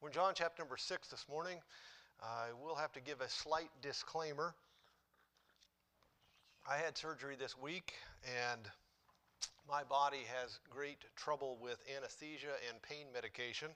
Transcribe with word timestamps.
We're 0.00 0.10
in 0.10 0.14
John 0.14 0.32
chapter 0.32 0.62
number 0.62 0.76
6 0.76 1.08
this 1.08 1.26
morning. 1.28 1.58
I 2.22 2.50
will 2.62 2.76
have 2.76 2.92
to 2.92 3.00
give 3.00 3.20
a 3.20 3.28
slight 3.28 3.70
disclaimer. 3.82 4.54
I 6.70 6.76
had 6.76 6.96
surgery 6.96 7.34
this 7.36 7.58
week, 7.58 7.94
and 8.24 8.60
my 9.68 9.82
body 9.82 10.20
has 10.40 10.60
great 10.70 10.98
trouble 11.16 11.58
with 11.60 11.78
anesthesia 11.96 12.54
and 12.68 12.80
pain 12.80 13.06
medication, 13.12 13.70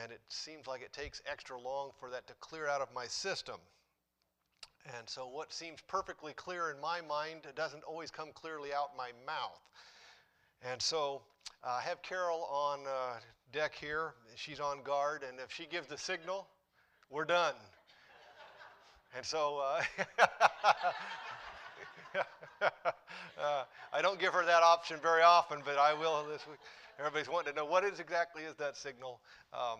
and 0.00 0.12
it 0.12 0.20
seems 0.28 0.68
like 0.68 0.82
it 0.82 0.92
takes 0.92 1.20
extra 1.26 1.58
long 1.58 1.90
for 1.98 2.10
that 2.10 2.28
to 2.28 2.34
clear 2.34 2.68
out 2.68 2.80
of 2.80 2.94
my 2.94 3.06
system. 3.06 3.56
And 4.96 5.08
so, 5.08 5.26
what 5.26 5.52
seems 5.52 5.80
perfectly 5.88 6.32
clear 6.34 6.70
in 6.70 6.80
my 6.80 7.00
mind 7.00 7.40
doesn't 7.56 7.82
always 7.82 8.12
come 8.12 8.28
clearly 8.34 8.72
out 8.72 8.96
my 8.96 9.10
mouth. 9.26 9.68
And 10.62 10.80
so, 10.80 11.22
uh, 11.64 11.70
I 11.70 11.80
have 11.80 12.02
Carol 12.02 12.44
on 12.52 12.86
uh, 12.86 13.18
deck 13.52 13.74
here. 13.74 14.14
She's 14.36 14.60
on 14.60 14.82
guard, 14.82 15.24
and 15.28 15.38
if 15.40 15.52
she 15.52 15.66
gives 15.66 15.88
the 15.88 15.98
signal, 15.98 16.46
we're 17.10 17.24
done. 17.24 17.54
And 19.16 19.24
so, 19.24 19.58
uh, 19.58 19.82
uh, 23.40 23.64
I 23.92 24.02
don't 24.02 24.20
give 24.20 24.34
her 24.34 24.44
that 24.44 24.62
option 24.62 24.98
very 25.02 25.22
often, 25.22 25.60
but 25.64 25.78
I 25.78 25.94
will 25.94 26.24
this 26.30 26.46
week. 26.46 26.58
Everybody's 26.98 27.28
wanting 27.28 27.52
to 27.52 27.56
know 27.56 27.64
what 27.64 27.84
is 27.84 28.00
exactly 28.00 28.42
is 28.42 28.54
that 28.56 28.76
signal. 28.76 29.20
Um, 29.52 29.78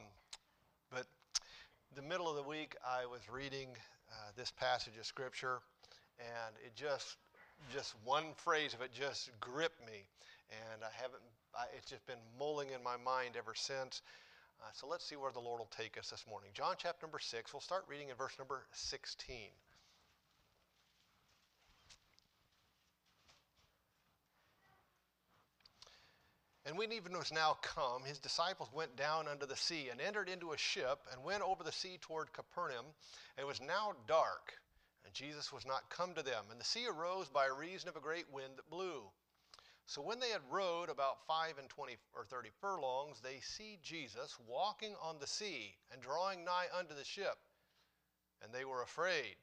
but 0.91 1.07
the 1.95 2.03
middle 2.03 2.29
of 2.29 2.37
the 2.37 2.43
week, 2.43 2.77
I 2.87 3.07
was 3.07 3.21
reading 3.31 3.69
uh, 4.11 4.31
this 4.37 4.51
passage 4.51 4.97
of 4.99 5.05
scripture, 5.05 5.59
and 6.19 6.55
it 6.65 6.75
just, 6.75 7.17
just 7.73 7.95
one 8.05 8.25
phrase 8.37 8.73
of 8.73 8.81
it 8.81 8.93
just 8.93 9.31
gripped 9.41 9.85
me, 9.87 10.07
and 10.51 10.83
I 10.83 10.91
haven't. 10.95 11.23
I, 11.55 11.65
it's 11.77 11.91
just 11.91 12.07
been 12.07 12.19
mulling 12.39 12.71
in 12.71 12.83
my 12.83 12.97
mind 12.97 13.37
ever 13.37 13.55
since. 13.55 14.03
Uh, 14.61 14.67
so 14.73 14.87
let's 14.87 15.05
see 15.05 15.17
where 15.17 15.33
the 15.33 15.41
Lord 15.41 15.61
will 15.61 15.71
take 15.77 15.97
us 15.99 16.11
this 16.11 16.25
morning. 16.29 16.51
John 16.53 16.75
chapter 16.77 17.07
number 17.07 17.21
six. 17.21 17.53
We'll 17.53 17.61
start 17.61 17.85
reading 17.89 18.09
in 18.09 18.17
verse 18.17 18.35
number 18.39 18.65
16. 18.73 19.37
And 26.69 26.77
when 26.77 26.93
even 26.93 27.17
was 27.17 27.33
now 27.33 27.57
come, 27.63 28.03
his 28.05 28.19
disciples 28.19 28.69
went 28.75 28.95
down 28.95 29.27
unto 29.27 29.47
the 29.47 29.57
sea 29.57 29.89
and 29.91 30.03
entered 30.03 30.29
into 30.29 30.53
a 30.53 30.59
ship 30.59 30.99
and 31.11 31.25
went 31.25 31.43
over 31.43 31.65
the 31.65 31.73
sea 31.73 31.97
toward 31.99 32.31
Capernaum. 32.35 32.85
And 33.37 33.45
it 33.45 33.47
was 33.47 33.63
now 33.63 33.93
dark, 34.07 34.53
and 35.07 35.15
Jesus 35.15 35.51
was 35.51 35.65
not 35.65 35.89
come 35.89 36.13
to 36.13 36.23
them. 36.23 36.45
And 36.51 36.61
the 36.61 36.67
sea 36.67 36.87
arose 36.87 37.29
by 37.29 37.47
reason 37.47 37.89
of 37.89 37.97
a 37.97 38.01
great 38.01 38.27
wind 38.31 38.53
that 38.57 38.69
blew. 38.69 39.01
So 39.89 40.03
when 40.03 40.21
they 40.21 40.29
had 40.29 40.43
rowed 40.51 40.91
about 40.91 41.27
five 41.27 41.57
and 41.59 41.67
twenty 41.67 41.97
or 42.15 42.27
thirty 42.27 42.51
furlongs, 42.61 43.23
they 43.23 43.41
see 43.41 43.79
Jesus 43.83 44.37
walking 44.47 44.95
on 45.03 45.17
the 45.19 45.27
sea 45.27 45.79
and 45.91 46.03
drawing 46.03 46.45
nigh 46.45 46.67
unto 46.79 46.95
the 46.95 47.05
ship. 47.05 47.39
And 48.43 48.53
they 48.53 48.67
were 48.67 48.83
afraid. 48.83 49.37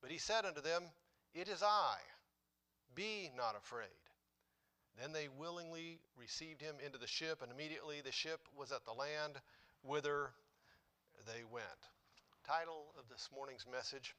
But 0.00 0.10
he 0.10 0.16
said 0.16 0.46
unto 0.46 0.62
them, 0.62 0.84
It 1.34 1.48
is 1.48 1.62
I. 1.62 1.96
Be 2.94 3.30
not 3.36 3.54
afraid. 3.54 4.00
Then 4.98 5.12
they 5.12 5.28
willingly 5.28 5.98
received 6.16 6.62
him 6.62 6.76
into 6.84 6.96
the 6.96 7.06
ship, 7.06 7.42
and 7.42 7.52
immediately 7.52 8.00
the 8.00 8.12
ship 8.12 8.40
was 8.56 8.72
at 8.72 8.86
the 8.86 8.92
land 8.92 9.34
whither 9.82 10.30
they 11.26 11.44
went. 11.52 11.66
Title 12.46 12.94
of 12.98 13.10
this 13.10 13.28
morning's 13.34 13.66
message 13.70 14.14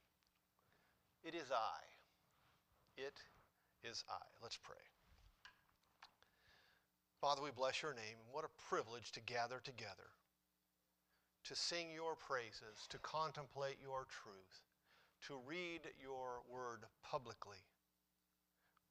It 1.24 1.34
is 1.34 1.50
I. 1.52 3.02
It 3.02 3.16
is 3.84 4.04
I. 4.08 4.22
Let's 4.40 4.58
pray. 4.58 4.76
Father, 7.26 7.42
we 7.42 7.50
bless 7.50 7.82
your 7.82 7.98
name, 7.98 8.22
and 8.22 8.30
what 8.30 8.46
a 8.46 8.62
privilege 8.70 9.10
to 9.18 9.20
gather 9.26 9.58
together, 9.58 10.14
to 11.50 11.58
sing 11.58 11.90
your 11.90 12.14
praises, 12.14 12.86
to 12.94 13.02
contemplate 13.02 13.82
your 13.82 14.06
truth, 14.06 14.62
to 15.26 15.42
read 15.42 15.82
your 15.98 16.46
word 16.46 16.86
publicly. 17.02 17.58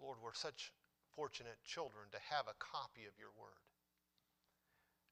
Lord, 0.02 0.18
we're 0.18 0.34
such 0.34 0.74
fortunate 1.14 1.62
children 1.62 2.10
to 2.10 2.18
have 2.34 2.50
a 2.50 2.58
copy 2.58 3.06
of 3.06 3.14
your 3.22 3.30
word. 3.38 3.62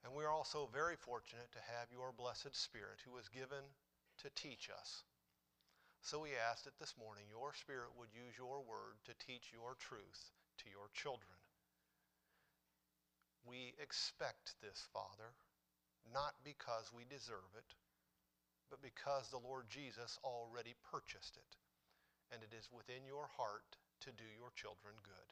And 0.03 0.11
we 0.19 0.27
are 0.27 0.35
also 0.35 0.67
very 0.75 0.99
fortunate 0.99 1.55
to 1.55 1.63
have 1.79 1.95
your 1.95 2.11
blessed 2.11 2.59
Spirit 2.59 3.07
who 3.07 3.15
was 3.15 3.31
given 3.31 3.63
to 4.27 4.35
teach 4.35 4.67
us. 4.67 5.07
So 6.03 6.27
we 6.27 6.35
ask 6.35 6.67
that 6.67 6.75
this 6.83 6.99
morning 6.99 7.31
your 7.31 7.55
Spirit 7.55 7.95
would 7.95 8.11
use 8.11 8.35
your 8.35 8.67
word 8.67 8.99
to 9.07 9.15
teach 9.23 9.55
your 9.55 9.79
truth 9.79 10.35
to 10.59 10.67
your 10.67 10.91
children. 10.91 11.39
We 13.43 13.75
expect 13.83 14.55
this, 14.63 14.87
Father, 14.93 15.35
not 16.13 16.39
because 16.47 16.95
we 16.95 17.05
deserve 17.05 17.53
it, 17.59 17.75
but 18.71 18.81
because 18.81 19.29
the 19.29 19.43
Lord 19.43 19.69
Jesus 19.69 20.19
already 20.23 20.75
purchased 20.87 21.37
it. 21.37 21.53
And 22.33 22.41
it 22.41 22.55
is 22.57 22.73
within 22.73 23.05
your 23.05 23.29
heart 23.37 23.77
to 24.09 24.11
do 24.15 24.25
your 24.39 24.55
children 24.57 24.97
good. 25.05 25.31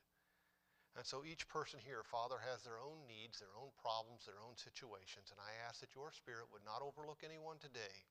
And 0.99 1.07
so 1.07 1.23
each 1.23 1.47
person 1.47 1.79
here, 1.81 2.03
Father, 2.03 2.43
has 2.43 2.67
their 2.67 2.83
own 2.83 3.07
needs, 3.07 3.39
their 3.39 3.55
own 3.55 3.71
problems, 3.79 4.27
their 4.27 4.43
own 4.43 4.59
situations. 4.59 5.31
And 5.31 5.39
I 5.39 5.55
ask 5.65 5.79
that 5.81 5.95
your 5.95 6.11
Spirit 6.11 6.51
would 6.51 6.67
not 6.67 6.83
overlook 6.83 7.23
anyone 7.23 7.63
today, 7.63 8.05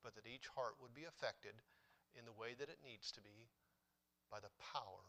but 0.00 0.16
that 0.16 0.26
each 0.26 0.48
heart 0.48 0.80
would 0.80 0.96
be 0.96 1.04
affected 1.04 1.54
in 2.16 2.24
the 2.24 2.34
way 2.34 2.56
that 2.56 2.72
it 2.72 2.80
needs 2.80 3.12
to 3.12 3.22
be 3.22 3.52
by 4.32 4.40
the 4.40 4.52
power 4.58 5.06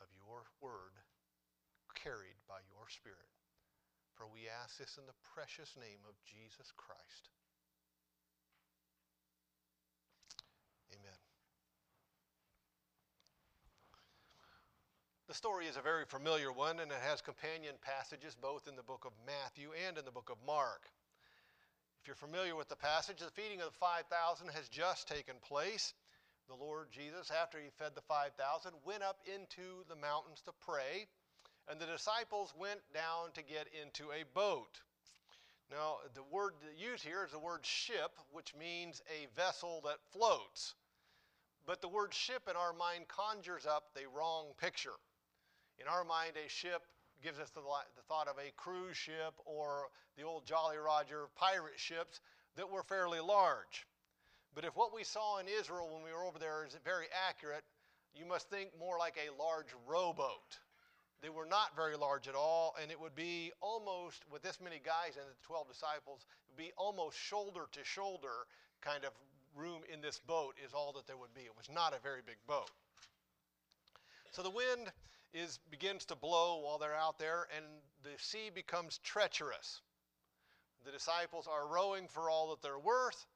of 0.00 0.08
your 0.16 0.48
word 0.64 0.96
carried 2.02 2.38
by 2.48 2.60
your 2.70 2.88
Spirit. 2.88 3.30
For 4.14 4.26
we 4.26 4.50
ask 4.50 4.78
this 4.78 4.98
in 4.98 5.06
the 5.06 5.14
precious 5.34 5.74
name 5.78 6.02
of 6.08 6.14
Jesus 6.26 6.72
Christ. 6.74 7.30
Amen. 10.90 11.18
The 15.28 15.34
story 15.34 15.66
is 15.66 15.76
a 15.76 15.82
very 15.82 16.04
familiar 16.04 16.50
one, 16.50 16.80
and 16.80 16.90
it 16.90 16.98
has 17.06 17.20
companion 17.20 17.74
passages 17.78 18.34
both 18.34 18.66
in 18.66 18.74
the 18.74 18.82
book 18.82 19.04
of 19.06 19.12
Matthew 19.26 19.70
and 19.86 19.98
in 19.98 20.04
the 20.04 20.10
book 20.10 20.30
of 20.30 20.38
Mark. 20.46 20.88
If 22.02 22.06
you're 22.06 22.16
familiar 22.16 22.56
with 22.56 22.68
the 22.68 22.76
passage, 22.76 23.20
the 23.20 23.30
feeding 23.30 23.60
of 23.60 23.70
the 23.70 23.78
5,000 23.78 24.48
has 24.50 24.68
just 24.68 25.06
taken 25.06 25.36
place. 25.46 25.94
The 26.48 26.56
Lord 26.56 26.88
Jesus, 26.90 27.30
after 27.30 27.58
he 27.58 27.68
fed 27.76 27.92
the 27.94 28.00
5,000, 28.08 28.72
went 28.86 29.02
up 29.02 29.20
into 29.28 29.84
the 29.86 30.00
mountains 30.00 30.40
to 30.46 30.52
pray, 30.64 31.06
and 31.70 31.78
the 31.80 31.86
disciples 31.86 32.54
went 32.58 32.80
down 32.94 33.32
to 33.34 33.42
get 33.42 33.66
into 33.82 34.10
a 34.12 34.24
boat. 34.34 34.80
Now, 35.70 35.98
the 36.14 36.22
word 36.22 36.54
used 36.78 37.04
here 37.04 37.24
is 37.24 37.32
the 37.32 37.38
word 37.38 37.64
ship, 37.64 38.12
which 38.32 38.54
means 38.58 39.02
a 39.08 39.26
vessel 39.38 39.82
that 39.84 39.98
floats. 40.12 40.74
But 41.66 41.82
the 41.82 41.88
word 41.88 42.14
ship 42.14 42.48
in 42.48 42.56
our 42.56 42.72
mind 42.72 43.04
conjures 43.08 43.66
up 43.66 43.92
the 43.94 44.08
wrong 44.08 44.46
picture. 44.58 44.96
In 45.78 45.86
our 45.86 46.04
mind, 46.04 46.32
a 46.42 46.48
ship 46.48 46.82
gives 47.22 47.38
us 47.38 47.50
the, 47.50 47.60
the 47.60 48.02
thought 48.08 48.28
of 48.28 48.38
a 48.38 48.52
cruise 48.56 48.96
ship 48.96 49.34
or 49.44 49.88
the 50.16 50.22
old 50.22 50.46
Jolly 50.46 50.78
Roger 50.78 51.26
pirate 51.36 51.78
ships 51.78 52.20
that 52.56 52.70
were 52.70 52.82
fairly 52.82 53.20
large. 53.20 53.86
But 54.54 54.64
if 54.64 54.74
what 54.74 54.94
we 54.94 55.04
saw 55.04 55.38
in 55.38 55.46
Israel 55.46 55.90
when 55.92 56.02
we 56.02 56.12
were 56.12 56.24
over 56.24 56.38
there 56.38 56.64
is 56.64 56.76
very 56.84 57.06
accurate, 57.28 57.64
you 58.14 58.24
must 58.24 58.48
think 58.48 58.70
more 58.78 58.98
like 58.98 59.16
a 59.16 59.36
large 59.40 59.68
rowboat. 59.86 60.58
They 61.20 61.28
were 61.28 61.46
not 61.46 61.74
very 61.74 61.96
large 61.96 62.28
at 62.28 62.34
all, 62.34 62.76
and 62.80 62.90
it 62.90 63.00
would 63.00 63.14
be 63.14 63.52
almost, 63.60 64.22
with 64.30 64.42
this 64.42 64.60
many 64.60 64.80
guys 64.84 65.16
and 65.16 65.26
the 65.26 65.34
12 65.42 65.68
disciples, 65.68 66.26
it 66.46 66.52
would 66.52 66.64
be 66.64 66.72
almost 66.76 67.18
shoulder 67.18 67.62
to 67.72 67.84
shoulder 67.84 68.46
kind 68.80 69.04
of 69.04 69.10
room 69.56 69.82
in 69.92 70.00
this 70.00 70.20
boat, 70.20 70.54
is 70.64 70.72
all 70.72 70.92
that 70.92 71.06
there 71.06 71.16
would 71.16 71.34
be. 71.34 71.40
It 71.40 71.56
was 71.56 71.68
not 71.74 71.92
a 71.92 72.00
very 72.00 72.20
big 72.24 72.36
boat. 72.46 72.70
So 74.30 74.42
the 74.42 74.50
wind 74.50 74.92
is, 75.34 75.58
begins 75.70 76.04
to 76.06 76.14
blow 76.14 76.60
while 76.62 76.78
they're 76.78 76.94
out 76.94 77.18
there, 77.18 77.48
and 77.56 77.64
the 78.04 78.10
sea 78.18 78.50
becomes 78.54 78.98
treacherous. 78.98 79.80
The 80.84 80.92
disciples 80.92 81.48
are 81.48 81.66
rowing 81.66 82.06
for 82.06 82.30
all 82.30 82.50
that 82.50 82.62
they're 82.62 82.78
worth, 82.78 83.26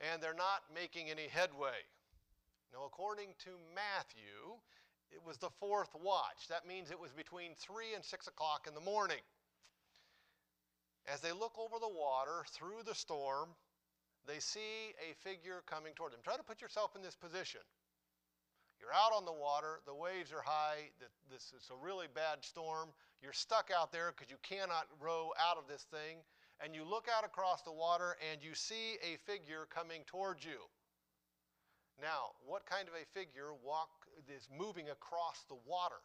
and 0.00 0.22
they're 0.22 0.34
not 0.34 0.62
making 0.72 1.10
any 1.10 1.26
headway. 1.26 1.82
Now, 2.72 2.84
according 2.86 3.34
to 3.44 3.50
Matthew, 3.74 4.54
it 5.12 5.20
was 5.24 5.38
the 5.38 5.50
fourth 5.60 5.94
watch. 6.02 6.48
That 6.48 6.66
means 6.66 6.90
it 6.90 7.00
was 7.00 7.12
between 7.12 7.52
3 7.58 7.94
and 7.94 8.04
6 8.04 8.26
o'clock 8.26 8.66
in 8.68 8.74
the 8.74 8.80
morning. 8.80 9.22
As 11.12 11.20
they 11.20 11.32
look 11.32 11.58
over 11.58 11.78
the 11.80 11.88
water 11.88 12.44
through 12.52 12.84
the 12.84 12.94
storm, 12.94 13.48
they 14.26 14.38
see 14.38 14.92
a 15.00 15.14
figure 15.24 15.62
coming 15.66 15.94
toward 15.94 16.12
them. 16.12 16.20
Try 16.22 16.36
to 16.36 16.42
put 16.42 16.60
yourself 16.60 16.94
in 16.94 17.02
this 17.02 17.16
position. 17.16 17.62
You're 18.78 18.94
out 18.94 19.16
on 19.16 19.24
the 19.24 19.32
water, 19.32 19.80
the 19.86 19.94
waves 19.94 20.32
are 20.32 20.44
high, 20.44 20.90
this 21.32 21.52
is 21.56 21.68
a 21.72 21.84
really 21.84 22.06
bad 22.14 22.44
storm. 22.44 22.90
You're 23.20 23.32
stuck 23.32 23.70
out 23.74 23.90
there 23.90 24.12
because 24.14 24.30
you 24.30 24.38
cannot 24.42 24.86
row 25.00 25.32
out 25.40 25.58
of 25.58 25.66
this 25.66 25.86
thing. 25.90 26.22
And 26.62 26.74
you 26.74 26.84
look 26.84 27.08
out 27.10 27.24
across 27.24 27.62
the 27.62 27.72
water 27.72 28.16
and 28.30 28.42
you 28.42 28.54
see 28.54 28.98
a 29.02 29.16
figure 29.26 29.66
coming 29.70 30.02
towards 30.06 30.44
you. 30.44 30.66
Now, 32.00 32.38
what 32.46 32.66
kind 32.66 32.86
of 32.86 32.94
a 32.94 33.06
figure 33.18 33.50
walk 33.64 33.97
is 34.34 34.48
moving 34.56 34.90
across 34.90 35.44
the 35.48 35.56
water? 35.66 36.00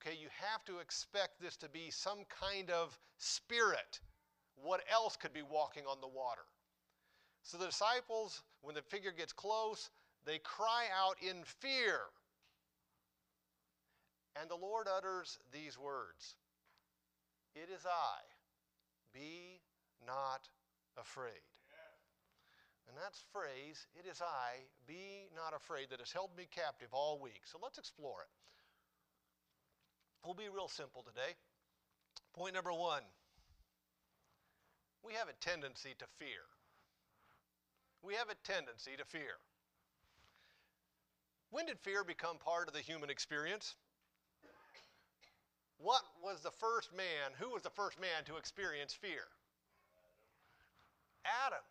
Okay, 0.00 0.16
you 0.20 0.28
have 0.52 0.64
to 0.66 0.78
expect 0.78 1.40
this 1.40 1.56
to 1.56 1.68
be 1.68 1.90
some 1.90 2.18
kind 2.28 2.70
of 2.70 2.98
spirit 3.18 4.00
what 4.62 4.80
else 4.92 5.16
could 5.16 5.32
be 5.32 5.42
walking 5.42 5.84
on 5.84 6.00
the 6.00 6.08
water. 6.08 6.42
So 7.42 7.58
the 7.58 7.66
disciples, 7.66 8.42
when 8.62 8.74
the 8.74 8.82
figure 8.82 9.12
gets 9.16 9.32
close, 9.32 9.90
they 10.24 10.38
cry 10.38 10.86
out 10.96 11.16
in 11.22 11.44
fear. 11.44 12.00
And 14.40 14.50
the 14.50 14.56
Lord 14.56 14.86
utters 14.88 15.38
these 15.52 15.78
words 15.78 16.36
It 17.54 17.68
is 17.72 17.86
I, 17.86 18.20
be 19.14 19.60
not 20.06 20.48
afraid. 20.98 21.42
And 22.88 22.96
that's 22.96 23.24
phrase, 23.32 23.86
it 23.98 24.08
is 24.08 24.22
I, 24.22 24.62
be 24.86 25.28
not 25.34 25.54
afraid, 25.54 25.90
that 25.90 26.00
has 26.00 26.12
held 26.12 26.30
me 26.36 26.46
captive 26.50 26.88
all 26.92 27.20
week. 27.20 27.42
So 27.44 27.58
let's 27.62 27.78
explore 27.78 28.22
it. 28.22 28.30
We'll 30.24 30.34
be 30.34 30.48
real 30.52 30.68
simple 30.68 31.02
today. 31.02 31.34
Point 32.34 32.54
number 32.54 32.72
one 32.72 33.02
we 35.06 35.14
have 35.14 35.28
a 35.28 35.38
tendency 35.38 35.94
to 36.00 36.04
fear. 36.18 36.42
We 38.02 38.14
have 38.14 38.28
a 38.28 38.34
tendency 38.42 38.90
to 38.98 39.04
fear. 39.04 39.38
When 41.50 41.66
did 41.66 41.78
fear 41.78 42.02
become 42.02 42.38
part 42.38 42.66
of 42.66 42.74
the 42.74 42.80
human 42.80 43.08
experience? 43.08 43.76
What 45.78 46.02
was 46.24 46.40
the 46.40 46.50
first 46.50 46.90
man, 46.96 47.36
who 47.38 47.50
was 47.50 47.62
the 47.62 47.70
first 47.70 48.00
man 48.00 48.24
to 48.26 48.36
experience 48.36 48.92
fear? 48.94 49.30
Adam. 51.46 51.62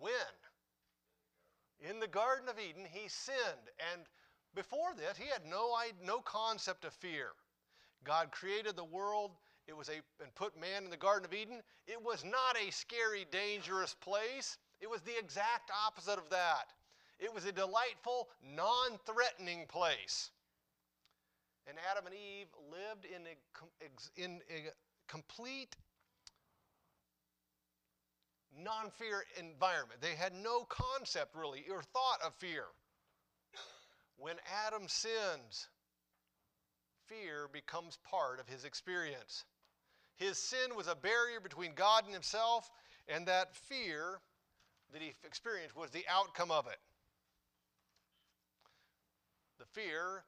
When? 0.00 0.34
In 1.80 2.00
the 2.00 2.08
Garden 2.08 2.48
of 2.48 2.58
Eden, 2.58 2.86
he 2.90 3.08
sinned. 3.08 3.70
And 3.92 4.02
before 4.54 4.94
this, 4.96 5.16
he 5.16 5.28
had 5.28 5.44
no, 5.46 5.76
no 6.04 6.20
concept 6.20 6.84
of 6.84 6.92
fear. 6.92 7.28
God 8.04 8.30
created 8.30 8.76
the 8.76 8.84
world 8.84 9.32
it 9.66 9.76
was 9.76 9.88
a, 9.88 10.02
and 10.22 10.34
put 10.34 10.58
man 10.60 10.84
in 10.84 10.90
the 10.90 10.96
Garden 10.96 11.24
of 11.24 11.32
Eden. 11.32 11.62
It 11.86 12.02
was 12.02 12.24
not 12.24 12.56
a 12.56 12.70
scary, 12.70 13.26
dangerous 13.30 13.94
place. 13.94 14.58
It 14.80 14.90
was 14.90 15.00
the 15.02 15.18
exact 15.18 15.70
opposite 15.86 16.18
of 16.18 16.28
that. 16.30 16.72
It 17.18 17.32
was 17.32 17.46
a 17.46 17.52
delightful, 17.52 18.28
non 18.42 18.98
threatening 19.06 19.66
place. 19.66 20.30
And 21.66 21.78
Adam 21.90 22.06
and 22.06 22.14
Eve 22.14 22.48
lived 22.70 23.06
in 23.06 23.22
a, 23.26 24.22
in 24.22 24.42
a 24.50 24.70
complete 25.08 25.76
non 28.64 28.90
fear 28.90 29.24
environment. 29.38 30.00
They 30.00 30.14
had 30.14 30.34
no 30.34 30.64
concept 30.64 31.36
really 31.36 31.64
or 31.70 31.82
thought 31.82 32.18
of 32.24 32.34
fear. 32.34 32.64
When 34.16 34.36
Adam 34.66 34.88
sins, 34.88 35.68
fear 37.06 37.48
becomes 37.52 37.98
part 38.08 38.40
of 38.40 38.48
his 38.48 38.64
experience. 38.64 39.44
His 40.16 40.38
sin 40.38 40.76
was 40.76 40.88
a 40.88 40.94
barrier 40.94 41.40
between 41.40 41.72
God 41.74 42.04
and 42.04 42.14
himself, 42.14 42.70
and 43.08 43.26
that 43.26 43.54
fear 43.54 44.20
that 44.92 45.02
he 45.02 45.12
experienced 45.24 45.76
was 45.76 45.90
the 45.90 46.04
outcome 46.08 46.50
of 46.50 46.66
it. 46.66 46.78
The 49.58 49.66
fear 49.66 50.24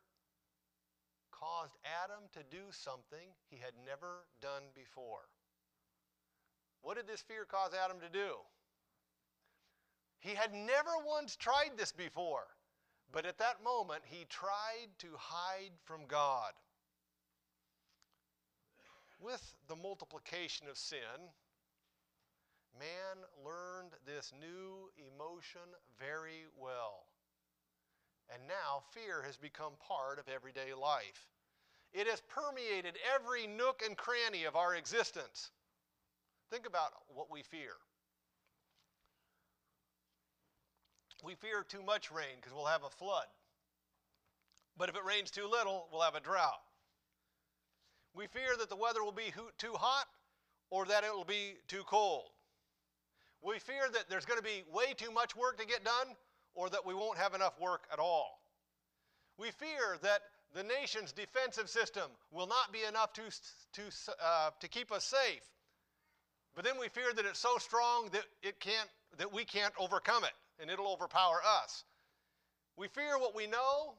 caused 1.31 1.77
Adam 2.03 2.25
to 2.33 2.41
do 2.50 2.65
something 2.71 3.29
he 3.49 3.56
had 3.56 3.73
never 3.85 4.27
done 4.41 4.62
before. 4.75 5.29
What 6.87 6.97
did 6.97 7.09
this 7.09 7.21
fear 7.21 7.44
cause 7.44 7.73
Adam 7.75 7.99
to 7.99 8.09
do? 8.09 8.37
He 10.21 10.37
had 10.37 10.55
never 10.55 10.93
once 11.05 11.35
tried 11.35 11.73
this 11.77 11.91
before, 11.91 12.47
but 13.11 13.27
at 13.27 13.38
that 13.38 13.65
moment 13.65 14.03
he 14.05 14.25
tried 14.31 14.94
to 15.00 15.09
hide 15.19 15.73
from 15.85 16.03
God 16.06 16.53
with 19.21 19.43
the 19.67 19.75
multiplication 19.75 20.69
of 20.69 20.79
sin, 20.79 21.27
man 22.79 23.19
learned 23.44 23.91
this 24.06 24.33
new 24.38 24.88
emotion 24.97 25.67
very 25.99 26.47
well. 26.56 27.06
And 28.33 28.47
now 28.47 28.85
fear 28.93 29.23
has 29.23 29.37
become 29.37 29.73
part 29.81 30.21
of 30.21 30.29
everyday 30.29 30.73
life. 30.73 31.27
It 31.93 32.06
has 32.06 32.23
permeated 32.29 32.97
every 33.12 33.49
nook 33.49 33.83
and 33.85 33.97
cranny 33.97 34.44
of 34.44 34.55
our 34.55 34.77
existence. 34.77 35.50
Think 36.51 36.67
about 36.67 36.93
what 37.09 37.31
we 37.31 37.43
fear. 37.43 37.73
We 41.25 41.35
fear 41.35 41.65
too 41.69 41.83
much 41.83 42.13
rain 42.13 42.37
because 42.41 42.53
we'll 42.55 42.67
have 42.67 42.85
a 42.85 42.91
flood. 42.91 43.27
But 44.77 44.89
if 44.89 44.97
it 44.97 45.05
rains 45.05 45.31
too 45.31 45.49
little, 45.51 45.89
we'll 45.91 46.03
have 46.03 46.15
a 46.15 46.21
drought. 46.21 46.61
We 48.15 48.27
fear 48.27 48.57
that 48.59 48.69
the 48.69 48.77
weather 48.77 49.03
will 49.03 49.13
be 49.13 49.33
too 49.59 49.73
hot 49.75 50.07
or 50.71 50.85
that 50.87 51.05
it 51.05 51.15
will 51.15 51.25
be 51.25 51.55
too 51.69 51.83
cold. 51.87 52.31
We 53.43 53.59
fear 53.59 53.89
that 53.93 54.09
there's 54.09 54.25
going 54.25 54.39
to 54.39 54.45
be 54.45 54.65
way 54.73 54.95
too 54.97 55.11
much 55.11 55.37
work 55.37 55.59
to 55.59 55.67
get 55.67 55.85
done 55.85 56.15
or 56.55 56.71
that 56.71 56.87
we 56.87 56.95
won't 56.95 57.19
have 57.19 57.35
enough 57.35 57.59
work 57.61 57.85
at 57.93 57.99
all. 57.99 58.41
We 59.39 59.51
fear 59.51 59.99
that 60.03 60.21
the 60.55 60.63
nation's 60.63 61.13
defensive 61.13 61.69
system 61.69 62.11
will 62.31 62.47
not 62.47 62.73
be 62.73 62.85
enough 62.89 63.13
to, 63.15 63.23
to, 63.75 63.83
uh, 64.23 64.51
to 64.61 64.69
keep 64.69 64.91
us 64.93 65.05
safe. 65.05 65.43
But 66.56 66.64
then 66.64 66.79
we 66.81 66.88
fear 66.88 67.12
that 67.14 67.26
it's 67.26 67.38
so 67.38 67.58
strong 67.58 68.08
that, 68.12 68.25
it 68.43 68.58
can't, 68.61 68.88
that 69.19 69.31
we 69.31 69.44
can't 69.44 69.75
overcome 69.79 70.25
it 70.25 70.32
and 70.58 70.70
it'll 70.70 70.88
overpower 70.88 71.41
us. 71.62 71.85
We 72.79 72.88
fear 72.88 73.19
what 73.19 73.37
we 73.37 73.47
know 73.47 73.94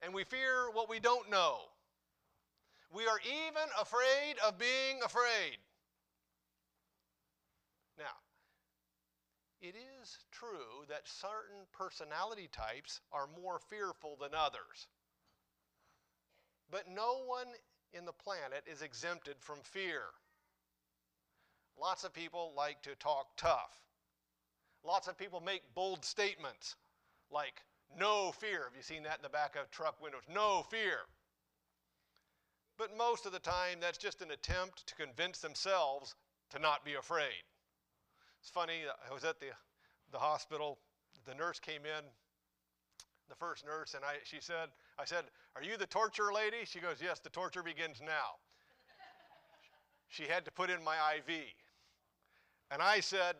and 0.00 0.14
we 0.14 0.22
fear 0.22 0.70
what 0.72 0.88
we 0.88 1.00
don't 1.00 1.28
know. 1.28 1.58
We 2.94 3.06
are 3.06 3.18
even 3.24 3.68
afraid 3.80 4.36
of 4.46 4.58
being 4.58 5.02
afraid. 5.04 5.58
Now, 7.98 8.14
it 9.60 9.74
is 10.00 10.18
true 10.30 10.84
that 10.88 11.08
certain 11.08 11.66
personality 11.72 12.48
types 12.52 13.00
are 13.12 13.28
more 13.42 13.58
fearful 13.70 14.16
than 14.20 14.30
others. 14.34 14.86
But 16.70 16.88
no 16.88 17.24
one 17.26 17.48
in 17.92 18.04
the 18.04 18.12
planet 18.12 18.64
is 18.66 18.82
exempted 18.82 19.36
from 19.40 19.58
fear. 19.62 20.02
Lots 21.80 22.04
of 22.04 22.12
people 22.12 22.52
like 22.56 22.82
to 22.82 22.94
talk 22.96 23.26
tough. 23.36 23.78
Lots 24.84 25.08
of 25.08 25.16
people 25.16 25.40
make 25.40 25.62
bold 25.74 26.04
statements 26.04 26.76
like, 27.30 27.62
no 27.98 28.32
fear. 28.32 28.64
Have 28.64 28.76
you 28.76 28.82
seen 28.82 29.02
that 29.04 29.16
in 29.16 29.22
the 29.22 29.28
back 29.28 29.56
of 29.56 29.70
truck 29.70 30.02
windows? 30.02 30.22
No 30.32 30.64
fear. 30.70 31.00
But 32.78 32.96
most 32.96 33.26
of 33.26 33.32
the 33.32 33.38
time, 33.38 33.78
that's 33.80 33.98
just 33.98 34.22
an 34.22 34.30
attempt 34.30 34.86
to 34.86 34.94
convince 34.94 35.38
themselves 35.38 36.14
to 36.50 36.58
not 36.58 36.84
be 36.84 36.94
afraid. 36.94 37.44
It's 38.40 38.50
funny, 38.50 38.82
uh, 38.88 38.92
I 39.08 39.14
was 39.14 39.24
at 39.24 39.40
the, 39.40 39.46
the 40.10 40.18
hospital, 40.18 40.78
the 41.26 41.34
nurse 41.34 41.60
came 41.60 41.82
in, 41.82 42.04
the 43.28 43.36
first 43.36 43.64
nurse, 43.64 43.94
and 43.94 44.04
I, 44.04 44.16
she 44.24 44.38
said, 44.40 44.68
I 44.98 45.04
said, 45.04 45.24
Are 45.54 45.62
you 45.62 45.76
the 45.76 45.86
torture 45.86 46.32
lady? 46.32 46.64
She 46.64 46.80
goes, 46.80 46.96
Yes, 47.00 47.20
the 47.20 47.30
torture 47.30 47.62
begins 47.62 48.00
now. 48.04 48.36
she 50.08 50.24
had 50.24 50.44
to 50.44 50.50
put 50.50 50.70
in 50.70 50.82
my 50.82 50.96
IV. 51.16 51.44
And 52.72 52.80
I 52.80 53.00
said, 53.00 53.36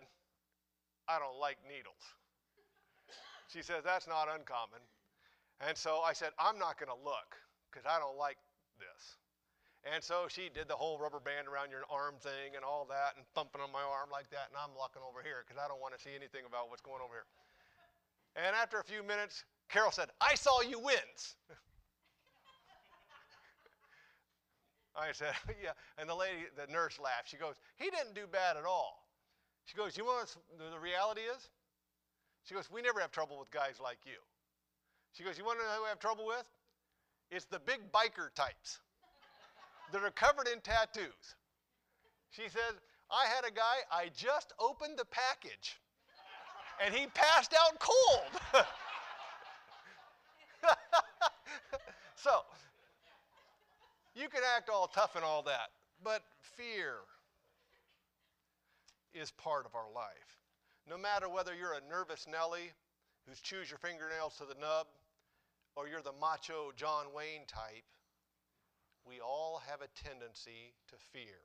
I 1.08 1.18
don't 1.18 1.40
like 1.40 1.56
needles. 1.64 2.04
She 3.48 3.62
says, 3.64 3.80
That's 3.80 4.06
not 4.06 4.28
uncommon. 4.28 4.84
And 5.66 5.76
so 5.76 6.04
I 6.04 6.12
said, 6.12 6.36
I'm 6.38 6.58
not 6.58 6.76
going 6.76 6.92
to 6.92 7.00
look 7.00 7.40
because 7.70 7.88
I 7.88 7.98
don't 7.98 8.18
like 8.18 8.36
this. 8.76 9.16
And 9.88 10.04
so 10.04 10.28
she 10.28 10.52
did 10.52 10.68
the 10.68 10.76
whole 10.76 10.98
rubber 11.00 11.18
band 11.18 11.48
around 11.48 11.72
your 11.72 11.82
arm 11.90 12.14
thing 12.20 12.54
and 12.54 12.62
all 12.64 12.86
that 12.92 13.16
and 13.16 13.24
thumping 13.34 13.64
on 13.64 13.72
my 13.72 13.82
arm 13.82 14.10
like 14.12 14.28
that. 14.30 14.52
And 14.52 14.56
I'm 14.60 14.76
looking 14.78 15.02
over 15.02 15.24
here 15.24 15.42
because 15.42 15.58
I 15.58 15.66
don't 15.66 15.80
want 15.80 15.96
to 15.96 16.00
see 16.00 16.14
anything 16.14 16.46
about 16.46 16.68
what's 16.68 16.84
going 16.84 17.02
over 17.02 17.16
here. 17.16 17.26
And 18.36 18.54
after 18.54 18.78
a 18.78 18.84
few 18.84 19.02
minutes, 19.02 19.44
Carol 19.68 19.90
said, 19.90 20.10
I 20.20 20.36
saw 20.36 20.60
you 20.60 20.78
wince. 20.78 21.34
I 24.94 25.10
said, 25.12 25.34
yeah. 25.62 25.72
And 25.98 26.08
the 26.08 26.14
lady, 26.14 26.46
the 26.54 26.70
nurse 26.70 27.00
laughed. 27.00 27.26
She 27.32 27.36
goes, 27.36 27.56
he 27.76 27.90
didn't 27.90 28.14
do 28.14 28.26
bad 28.30 28.56
at 28.56 28.64
all. 28.64 29.01
She 29.64 29.76
goes, 29.76 29.96
you 29.96 30.04
know 30.04 30.10
what 30.10 30.34
the 30.72 30.78
reality 30.78 31.22
is? 31.22 31.48
She 32.44 32.54
goes, 32.54 32.70
we 32.70 32.82
never 32.82 33.00
have 33.00 33.12
trouble 33.12 33.38
with 33.38 33.50
guys 33.50 33.78
like 33.82 33.98
you. 34.04 34.18
She 35.12 35.22
goes, 35.22 35.38
you 35.38 35.44
want 35.44 35.58
to 35.60 35.64
know 35.64 35.70
who 35.76 35.82
we 35.82 35.88
have 35.88 36.00
trouble 36.00 36.26
with? 36.26 36.44
It's 37.30 37.44
the 37.46 37.60
big 37.60 37.80
biker 37.92 38.34
types 38.34 38.80
that 39.92 40.02
are 40.02 40.10
covered 40.10 40.48
in 40.48 40.60
tattoos. 40.60 41.36
She 42.30 42.42
says, 42.48 42.74
I 43.10 43.26
had 43.26 43.44
a 43.44 43.54
guy, 43.54 43.84
I 43.90 44.10
just 44.16 44.52
opened 44.58 44.98
the 44.98 45.04
package, 45.04 45.78
and 46.84 46.94
he 46.94 47.06
passed 47.08 47.54
out 47.54 47.78
cold. 47.78 48.64
so, 52.16 52.40
you 54.14 54.28
can 54.28 54.40
act 54.56 54.70
all 54.70 54.86
tough 54.86 55.14
and 55.14 55.24
all 55.24 55.42
that, 55.42 55.68
but 56.02 56.22
fear 56.40 56.96
is 59.14 59.30
part 59.30 59.66
of 59.66 59.74
our 59.74 59.90
life. 59.94 60.38
No 60.88 60.98
matter 60.98 61.28
whether 61.28 61.54
you're 61.54 61.74
a 61.74 61.88
nervous 61.88 62.26
Nellie 62.30 62.72
who's 63.26 63.40
chews 63.40 63.70
your 63.70 63.78
fingernails 63.78 64.36
to 64.38 64.44
the 64.44 64.60
nub, 64.60 64.86
or 65.76 65.86
you're 65.86 66.02
the 66.02 66.12
macho 66.20 66.72
John 66.76 67.06
Wayne 67.14 67.46
type 67.46 67.84
we 69.04 69.20
all 69.20 69.62
have 69.68 69.80
a 69.82 70.08
tendency 70.08 70.74
to 70.88 70.96
fear. 71.12 71.40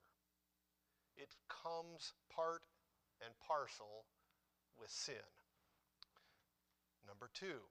It 1.16 1.28
it 1.28 1.36
comes 1.50 2.14
part 2.34 2.62
and 3.26 3.34
parcel 3.46 4.06
with 4.80 4.90
sin. 4.90 5.16
Number 7.08 7.30
two, 7.34 7.62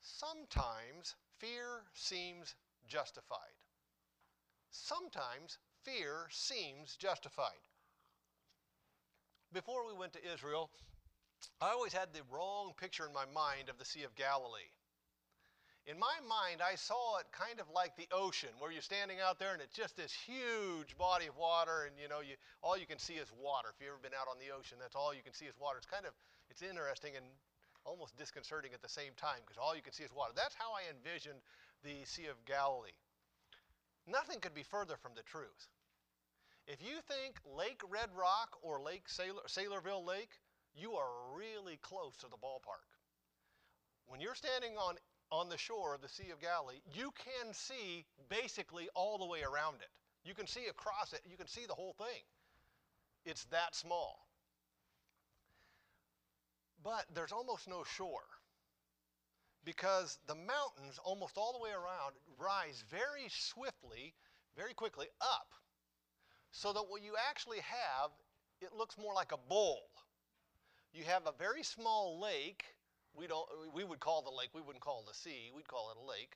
sometimes 0.00 1.16
fear 1.38 1.82
seems 1.94 2.54
justified. 2.86 3.58
Sometimes 4.70 5.58
fear 5.82 6.28
seems 6.30 6.96
justified. 6.96 7.60
Before 9.52 9.82
we 9.86 9.98
went 9.98 10.12
to 10.14 10.22
Israel, 10.32 10.70
I 11.60 11.70
always 11.70 11.92
had 11.92 12.12
the 12.12 12.22
wrong 12.30 12.72
picture 12.78 13.04
in 13.04 13.12
my 13.12 13.26
mind 13.34 13.68
of 13.68 13.78
the 13.78 13.84
Sea 13.84 14.04
of 14.04 14.14
Galilee. 14.14 14.70
In 15.90 15.98
my 15.98 16.22
mind, 16.22 16.62
I 16.62 16.76
saw 16.76 17.18
it 17.18 17.26
kind 17.32 17.58
of 17.58 17.66
like 17.74 17.96
the 17.96 18.06
ocean, 18.14 18.50
where 18.60 18.70
you're 18.70 18.84
standing 18.84 19.18
out 19.18 19.40
there 19.40 19.52
and 19.52 19.60
it's 19.60 19.74
just 19.74 19.96
this 19.96 20.12
huge 20.12 20.94
body 20.96 21.26
of 21.26 21.36
water, 21.36 21.90
and 21.90 21.98
you 21.98 22.06
know, 22.06 22.20
you, 22.20 22.38
all 22.62 22.78
you 22.78 22.86
can 22.86 23.00
see 23.00 23.14
is 23.14 23.26
water. 23.42 23.74
If 23.74 23.82
you've 23.82 23.90
ever 23.90 23.98
been 23.98 24.14
out 24.14 24.30
on 24.30 24.38
the 24.38 24.54
ocean, 24.54 24.78
that's 24.78 24.94
all 24.94 25.10
you 25.10 25.24
can 25.24 25.34
see 25.34 25.46
is 25.46 25.58
water. 25.58 25.78
It's 25.78 25.90
kind 25.90 26.06
of, 26.06 26.14
it's 26.46 26.62
interesting 26.62 27.16
and 27.16 27.26
almost 27.82 28.14
disconcerting 28.14 28.70
at 28.70 28.82
the 28.82 28.92
same 28.92 29.18
time 29.18 29.42
because 29.42 29.58
all 29.58 29.74
you 29.74 29.82
can 29.82 29.92
see 29.92 30.04
is 30.04 30.14
water. 30.14 30.30
That's 30.36 30.54
how 30.54 30.70
I 30.78 30.86
envisioned 30.94 31.42
the 31.82 32.04
Sea 32.04 32.30
of 32.30 32.38
Galilee. 32.46 32.94
Nothing 34.06 34.38
could 34.38 34.54
be 34.54 34.62
further 34.62 34.94
from 34.94 35.18
the 35.18 35.26
truth. 35.26 35.66
If 36.70 36.80
you 36.80 37.00
think 37.08 37.34
Lake 37.58 37.82
Red 37.90 38.10
Rock 38.16 38.56
or 38.62 38.80
Lake 38.80 39.08
Sailor, 39.08 39.42
Saylorville 39.48 40.06
Lake, 40.06 40.30
you 40.72 40.92
are 40.92 41.10
really 41.34 41.78
close 41.82 42.16
to 42.18 42.28
the 42.28 42.36
ballpark. 42.36 42.86
When 44.06 44.20
you're 44.20 44.36
standing 44.36 44.76
on 44.76 44.94
on 45.32 45.48
the 45.48 45.58
shore 45.58 45.94
of 45.94 46.00
the 46.00 46.08
Sea 46.08 46.30
of 46.32 46.40
Galilee, 46.40 46.80
you 46.94 47.12
can 47.18 47.52
see 47.52 48.04
basically 48.28 48.88
all 48.94 49.18
the 49.18 49.26
way 49.26 49.40
around 49.42 49.76
it. 49.80 49.90
You 50.24 50.32
can 50.34 50.46
see 50.46 50.66
across 50.68 51.12
it, 51.12 51.22
you 51.28 51.36
can 51.36 51.48
see 51.48 51.66
the 51.66 51.74
whole 51.74 51.94
thing. 51.94 52.22
It's 53.24 53.44
that 53.46 53.74
small. 53.74 54.28
But 56.84 57.04
there's 57.12 57.32
almost 57.32 57.66
no 57.68 57.82
shore 57.96 58.26
because 59.64 60.18
the 60.28 60.36
mountains, 60.36 61.00
almost 61.02 61.36
all 61.36 61.52
the 61.52 61.62
way 61.62 61.70
around, 61.70 62.14
rise 62.38 62.84
very 62.88 63.28
swiftly, 63.28 64.14
very 64.56 64.74
quickly 64.74 65.06
up. 65.20 65.48
So 66.52 66.72
that 66.72 66.82
what 66.88 67.02
you 67.02 67.14
actually 67.30 67.60
have, 67.60 68.10
it 68.60 68.70
looks 68.76 68.98
more 68.98 69.14
like 69.14 69.32
a 69.32 69.38
bowl. 69.48 69.82
You 70.92 71.04
have 71.04 71.26
a 71.26 71.32
very 71.38 71.62
small 71.62 72.20
lake. 72.20 72.64
We 73.14 73.26
don't 73.26 73.46
we 73.74 73.84
would 73.84 74.00
call 74.00 74.22
the 74.22 74.30
lake 74.30 74.50
we 74.54 74.60
wouldn't 74.60 74.82
call 74.82 75.04
it 75.06 75.10
a 75.10 75.14
sea 75.14 75.50
we'd 75.54 75.68
call 75.68 75.90
it 75.90 75.98
a 75.98 76.06
lake. 76.06 76.34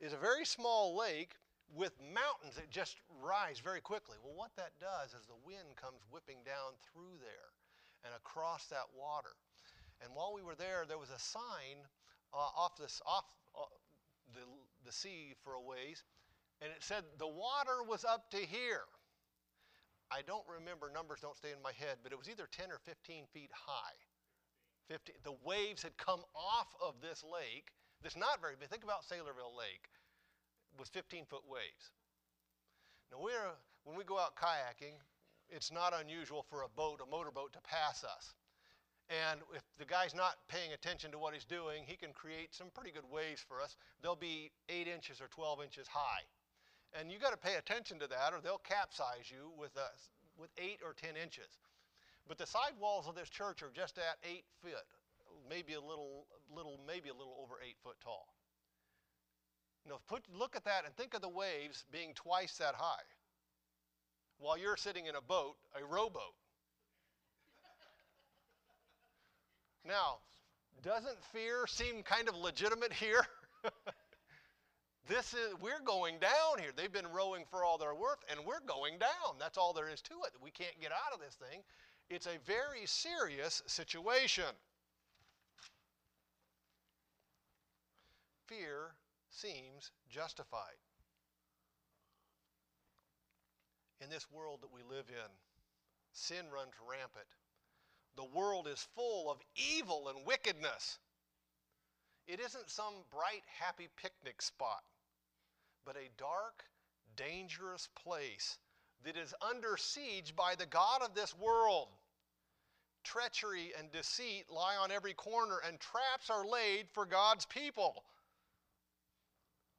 Is 0.00 0.12
a 0.12 0.16
very 0.16 0.44
small 0.44 0.96
lake 0.96 1.36
with 1.74 1.92
mountains 2.00 2.56
that 2.56 2.70
just 2.70 2.96
rise 3.22 3.60
very 3.60 3.80
quickly. 3.80 4.16
Well 4.22 4.34
what 4.34 4.52
that 4.56 4.72
does 4.80 5.12
is 5.12 5.26
the 5.26 5.40
wind 5.46 5.76
comes 5.76 6.00
whipping 6.10 6.38
down 6.44 6.76
through 6.92 7.20
there 7.20 7.52
and 8.04 8.14
across 8.14 8.66
that 8.66 8.88
water. 8.96 9.36
And 10.02 10.14
while 10.14 10.32
we 10.34 10.42
were 10.42 10.56
there 10.56 10.84
there 10.88 10.98
was 10.98 11.10
a 11.10 11.20
sign 11.20 11.84
uh, 12.32 12.52
off 12.56 12.76
this 12.76 13.00
off 13.06 13.24
uh, 13.54 13.64
the, 14.34 14.44
the 14.84 14.92
sea 14.92 15.34
for 15.44 15.54
a 15.54 15.60
ways 15.60 16.04
and 16.60 16.70
it 16.70 16.82
said 16.82 17.04
the 17.18 17.28
water 17.28 17.84
was 17.86 18.04
up 18.04 18.30
to 18.30 18.38
here 18.38 18.84
i 20.12 20.20
don't 20.26 20.44
remember 20.46 20.92
numbers 20.92 21.20
don't 21.20 21.36
stay 21.36 21.50
in 21.50 21.62
my 21.62 21.72
head 21.72 21.96
but 22.02 22.12
it 22.12 22.18
was 22.18 22.28
either 22.28 22.46
10 22.52 22.70
or 22.70 22.78
15 22.84 23.24
feet 23.32 23.50
high 23.52 23.96
50, 24.88 25.12
the 25.24 25.34
waves 25.44 25.82
had 25.82 25.96
come 25.96 26.20
off 26.34 26.74
of 26.82 27.00
this 27.00 27.24
lake. 27.24 27.72
This 28.02 28.16
not 28.16 28.40
very 28.40 28.54
big. 28.58 28.68
Think 28.68 28.84
about 28.84 29.02
Saylorville 29.02 29.56
Lake 29.56 29.88
with 30.78 30.88
15 30.88 31.24
foot 31.26 31.42
waves. 31.48 31.92
Now 33.10 33.18
we're 33.22 33.56
when 33.84 33.96
we 33.96 34.04
go 34.04 34.18
out 34.18 34.36
kayaking, 34.36 34.94
it's 35.48 35.72
not 35.72 35.92
unusual 35.98 36.44
for 36.48 36.62
a 36.62 36.68
boat, 36.68 37.00
a 37.02 37.10
motorboat, 37.10 37.52
to 37.54 37.60
pass 37.60 38.04
us. 38.04 38.34
And 39.10 39.40
if 39.54 39.62
the 39.78 39.84
guy's 39.84 40.14
not 40.14 40.36
paying 40.48 40.72
attention 40.72 41.10
to 41.10 41.18
what 41.18 41.34
he's 41.34 41.44
doing, 41.44 41.84
he 41.84 41.96
can 41.96 42.12
create 42.12 42.54
some 42.54 42.68
pretty 42.74 42.92
good 42.92 43.08
waves 43.10 43.44
for 43.46 43.60
us. 43.60 43.76
They'll 44.02 44.14
be 44.14 44.52
eight 44.68 44.86
inches 44.86 45.20
or 45.20 45.26
12 45.28 45.62
inches 45.62 45.88
high. 45.88 46.22
And 46.98 47.10
you 47.10 47.18
got 47.18 47.30
to 47.30 47.38
pay 47.38 47.56
attention 47.56 47.98
to 48.00 48.06
that, 48.08 48.32
or 48.32 48.40
they'll 48.42 48.58
capsize 48.58 49.30
you 49.30 49.50
with, 49.56 49.74
a, 49.76 49.88
with 50.38 50.50
eight 50.58 50.80
or 50.84 50.92
10 50.92 51.16
inches. 51.16 51.48
But 52.28 52.38
the 52.38 52.46
side 52.46 52.76
walls 52.80 53.08
of 53.08 53.14
this 53.14 53.28
church 53.28 53.62
are 53.62 53.70
just 53.74 53.98
at 53.98 54.18
eight 54.28 54.44
foot, 54.62 54.86
maybe 55.48 55.74
a 55.74 55.80
little, 55.80 56.26
little, 56.54 56.78
maybe 56.86 57.08
a 57.08 57.14
little 57.14 57.36
over 57.42 57.54
eight 57.66 57.76
foot 57.82 57.96
tall. 58.02 58.28
Now, 59.88 59.98
put, 60.06 60.22
look 60.32 60.54
at 60.54 60.64
that 60.64 60.84
and 60.84 60.94
think 60.96 61.14
of 61.14 61.22
the 61.22 61.28
waves 61.28 61.84
being 61.90 62.12
twice 62.14 62.56
that 62.58 62.74
high 62.74 63.02
while 64.38 64.58
you're 64.58 64.76
sitting 64.76 65.06
in 65.06 65.14
a 65.14 65.20
boat, 65.20 65.56
a 65.80 65.84
rowboat. 65.84 66.34
now, 69.86 70.18
doesn't 70.82 71.22
fear 71.32 71.66
seem 71.66 72.02
kind 72.02 72.28
of 72.28 72.36
legitimate 72.36 72.92
here? 72.92 73.24
this 75.12 75.34
is 75.34 75.54
we're 75.60 75.84
going 75.84 76.18
down 76.18 76.58
here. 76.58 76.70
They've 76.74 76.92
been 76.92 77.12
rowing 77.12 77.44
for 77.50 77.64
all 77.64 77.76
their 77.76 77.94
worth, 77.94 78.24
and 78.30 78.40
we're 78.46 78.64
going 78.66 78.98
down. 78.98 79.36
That's 79.38 79.58
all 79.58 79.74
there 79.74 79.90
is 79.90 80.00
to 80.02 80.14
it. 80.24 80.32
We 80.42 80.50
can't 80.50 80.80
get 80.80 80.90
out 80.90 81.12
of 81.12 81.20
this 81.20 81.34
thing. 81.34 81.60
It's 82.08 82.26
a 82.26 82.38
very 82.46 82.86
serious 82.86 83.62
situation. 83.66 84.44
Fear 88.46 88.94
seems 89.30 89.90
justified. 90.08 90.80
In 94.00 94.08
this 94.08 94.26
world 94.32 94.60
that 94.62 94.72
we 94.72 94.80
live 94.82 95.06
in, 95.08 95.30
sin 96.12 96.46
runs 96.52 96.72
rampant. 96.88 97.26
The 98.16 98.24
world 98.24 98.66
is 98.66 98.86
full 98.94 99.30
of 99.30 99.38
evil 99.56 100.08
and 100.08 100.26
wickedness. 100.26 100.98
It 102.26 102.40
isn't 102.40 102.70
some 102.70 102.94
bright, 103.10 103.42
happy 103.58 103.88
picnic 103.96 104.40
spot, 104.40 104.82
but 105.84 105.96
a 105.96 106.10
dark, 106.18 106.64
dangerous 107.16 107.88
place 108.04 108.58
that 109.04 109.16
is 109.16 109.34
under 109.40 109.76
siege 109.76 110.34
by 110.36 110.54
the 110.54 110.66
God 110.66 111.02
of 111.02 111.14
this 111.14 111.34
world 111.38 111.88
treachery 113.02 113.72
and 113.78 113.90
deceit 113.92 114.44
lie 114.50 114.76
on 114.76 114.90
every 114.90 115.14
corner, 115.14 115.58
and 115.66 115.78
traps 115.80 116.30
are 116.30 116.46
laid 116.46 116.86
for 116.92 117.04
God's 117.04 117.46
people. 117.46 118.04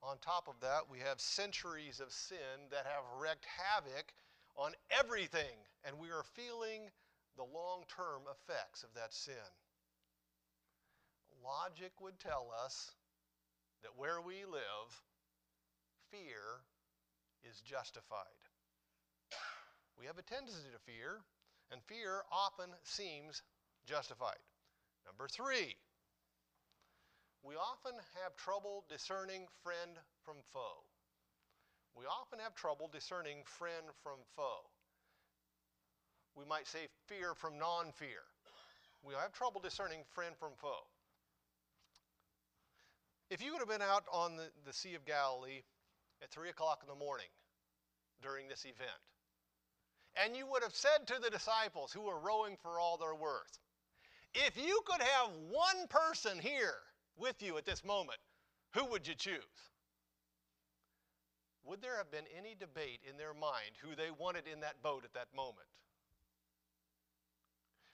On 0.02 0.18
top 0.18 0.48
of 0.48 0.56
that, 0.62 0.90
we 0.90 1.00
have 1.00 1.22
centuries 1.22 2.00
of 2.00 2.12
sin 2.12 2.68
that 2.72 2.86
have 2.86 3.04
wreaked 3.20 3.46
havoc 3.46 4.14
on 4.56 4.74
everything, 4.92 5.56
and 5.86 5.98
we 5.98 6.10
are 6.10 6.24
feeling 6.24 6.92
the 7.38 7.44
long 7.44 7.84
term 7.96 8.24
effects 8.30 8.84
of 8.84 8.90
that 8.96 9.14
sin. 9.14 9.34
Logic 11.44 11.92
would 12.02 12.20
tell 12.20 12.52
us 12.64 12.92
that 13.82 13.98
where 13.98 14.22
we 14.22 14.46
live, 14.46 15.02
fear 16.14 16.62
is 17.42 17.60
justified. 17.62 18.46
We 19.98 20.06
have 20.06 20.18
a 20.18 20.22
tendency 20.22 20.70
to 20.70 20.92
fear, 20.92 21.26
and 21.72 21.82
fear 21.90 22.22
often 22.32 22.70
seems 22.84 23.42
justified. 23.86 24.42
Number 25.06 25.28
three, 25.28 25.74
we 27.42 27.56
often 27.56 27.94
have 28.22 28.36
trouble 28.38 28.86
discerning 28.90 29.48
friend 29.64 29.98
from 30.24 30.38
foe. 30.54 30.86
We 31.98 32.06
often 32.06 32.40
have 32.40 32.56
trouble 32.56 32.90
discerning 32.92 33.42
friend 33.46 33.90
from 34.02 34.22
foe. 34.36 34.70
We 36.36 36.46
might 36.46 36.68
say 36.68 36.88
fear 37.08 37.34
from 37.34 37.58
non 37.58 37.92
fear. 37.92 38.22
We 39.04 39.14
have 39.14 39.34
trouble 39.34 39.62
discerning 39.62 40.02
friend 40.14 40.36
from 40.40 40.52
foe. 40.58 40.88
If 43.30 43.44
you 43.44 43.52
would 43.52 43.60
have 43.60 43.70
been 43.70 43.82
out 43.82 44.06
on 44.12 44.38
the, 44.38 44.50
the 44.66 44.74
Sea 44.74 44.96
of 44.96 45.06
Galilee 45.06 45.62
at 46.24 46.32
3 46.32 46.50
o'clock 46.50 46.80
in 46.82 46.88
the 46.88 46.96
morning 47.04 47.28
during 48.22 48.48
this 48.48 48.64
event, 48.66 49.04
and 50.16 50.36
you 50.36 50.46
would 50.48 50.64
have 50.64 50.76
said 50.76 51.08
to 51.08 51.20
the 51.22 51.30
disciples 51.30 51.92
who 51.92 52.02
were 52.02 52.20
rowing 52.20 52.58
for 52.62 52.80
all 52.80 52.98
their 52.98 53.16
worth, 53.16 53.60
if 54.34 54.58
you 54.58 54.82
could 54.86 55.02
have 55.02 55.30
one 55.50 55.88
person 55.90 56.40
here 56.40 56.80
with 57.18 57.42
you 57.42 57.58
at 57.58 57.66
this 57.66 57.84
moment, 57.84 58.20
who 58.74 58.86
would 58.86 59.08
you 59.08 59.16
choose? 59.16 59.38
Would 61.66 61.82
there 61.82 61.98
have 61.98 62.12
been 62.12 62.26
any 62.38 62.56
debate 62.60 63.00
in 63.10 63.18
their 63.18 63.34
mind 63.34 63.78
who 63.82 63.96
they 63.96 64.10
wanted 64.18 64.48
in 64.52 64.60
that 64.62 64.82
boat 64.82 65.04
at 65.06 65.14
that 65.14 65.28
moment? 65.36 65.68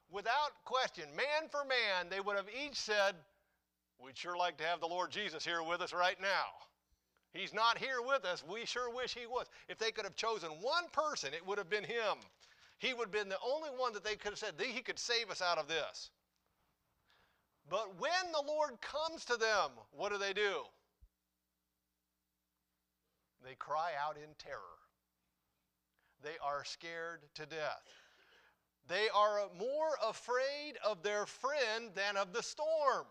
Without 0.10 0.52
question, 0.66 1.06
man 1.16 1.50
for 1.52 1.64
man, 1.66 2.10
they 2.10 2.20
would 2.20 2.36
have 2.36 2.48
each 2.50 2.76
said, 2.76 3.16
We'd 4.00 4.18
sure 4.18 4.38
like 4.38 4.58
to 4.58 4.64
have 4.64 4.80
the 4.80 4.88
Lord 4.88 5.12
Jesus 5.12 5.44
here 5.44 5.62
with 5.62 5.82
us 5.82 5.94
right 5.94 6.20
now. 6.22 6.69
He's 7.34 7.54
not 7.54 7.78
here 7.78 8.02
with 8.06 8.26
us. 8.26 8.44
We 8.50 8.66
sure 8.66 8.90
wish 8.90 9.14
he 9.14 9.28
was. 9.28 9.48
If 9.68 9.78
they 9.78 9.92
could 9.92 10.06
have 10.06 10.16
chosen 10.16 10.50
one 10.62 10.86
person, 10.92 11.34
it 11.34 11.46
would 11.46 11.58
have 11.58 11.70
been 11.70 11.84
him. 11.84 12.18
He 12.80 12.94
would 12.94 13.06
have 13.06 13.12
been 13.12 13.30
the 13.30 13.38
only 13.46 13.70
one 13.70 13.94
that 13.94 14.04
they 14.04 14.16
could 14.16 14.32
have 14.32 14.40
said, 14.40 14.56
he 14.60 14.82
could 14.82 14.98
save 14.98 15.30
us 15.30 15.42
out 15.42 15.58
of 15.58 15.68
this. 15.68 16.10
But 17.70 18.00
when 18.00 18.32
the 18.32 18.42
Lord 18.48 18.82
comes 18.82 19.26
to 19.26 19.38
them, 19.38 19.70
what 19.92 20.12
do 20.12 20.18
they 20.18 20.34
do? 20.34 20.64
They 23.46 23.56
cry 23.56 23.92
out 24.04 24.18
in 24.18 24.34
terror. 24.38 24.60
they 26.24 26.38
are 26.44 26.64
scared 26.66 27.22
to 27.36 27.46
death. 27.46 27.84
They 28.88 29.08
are 29.16 29.42
more 29.58 29.98
afraid 30.08 30.74
of 30.84 31.04
their 31.04 31.26
friend 31.26 31.92
than 31.94 32.18
of 32.18 32.34
the 32.34 32.42
storm. 32.42 33.06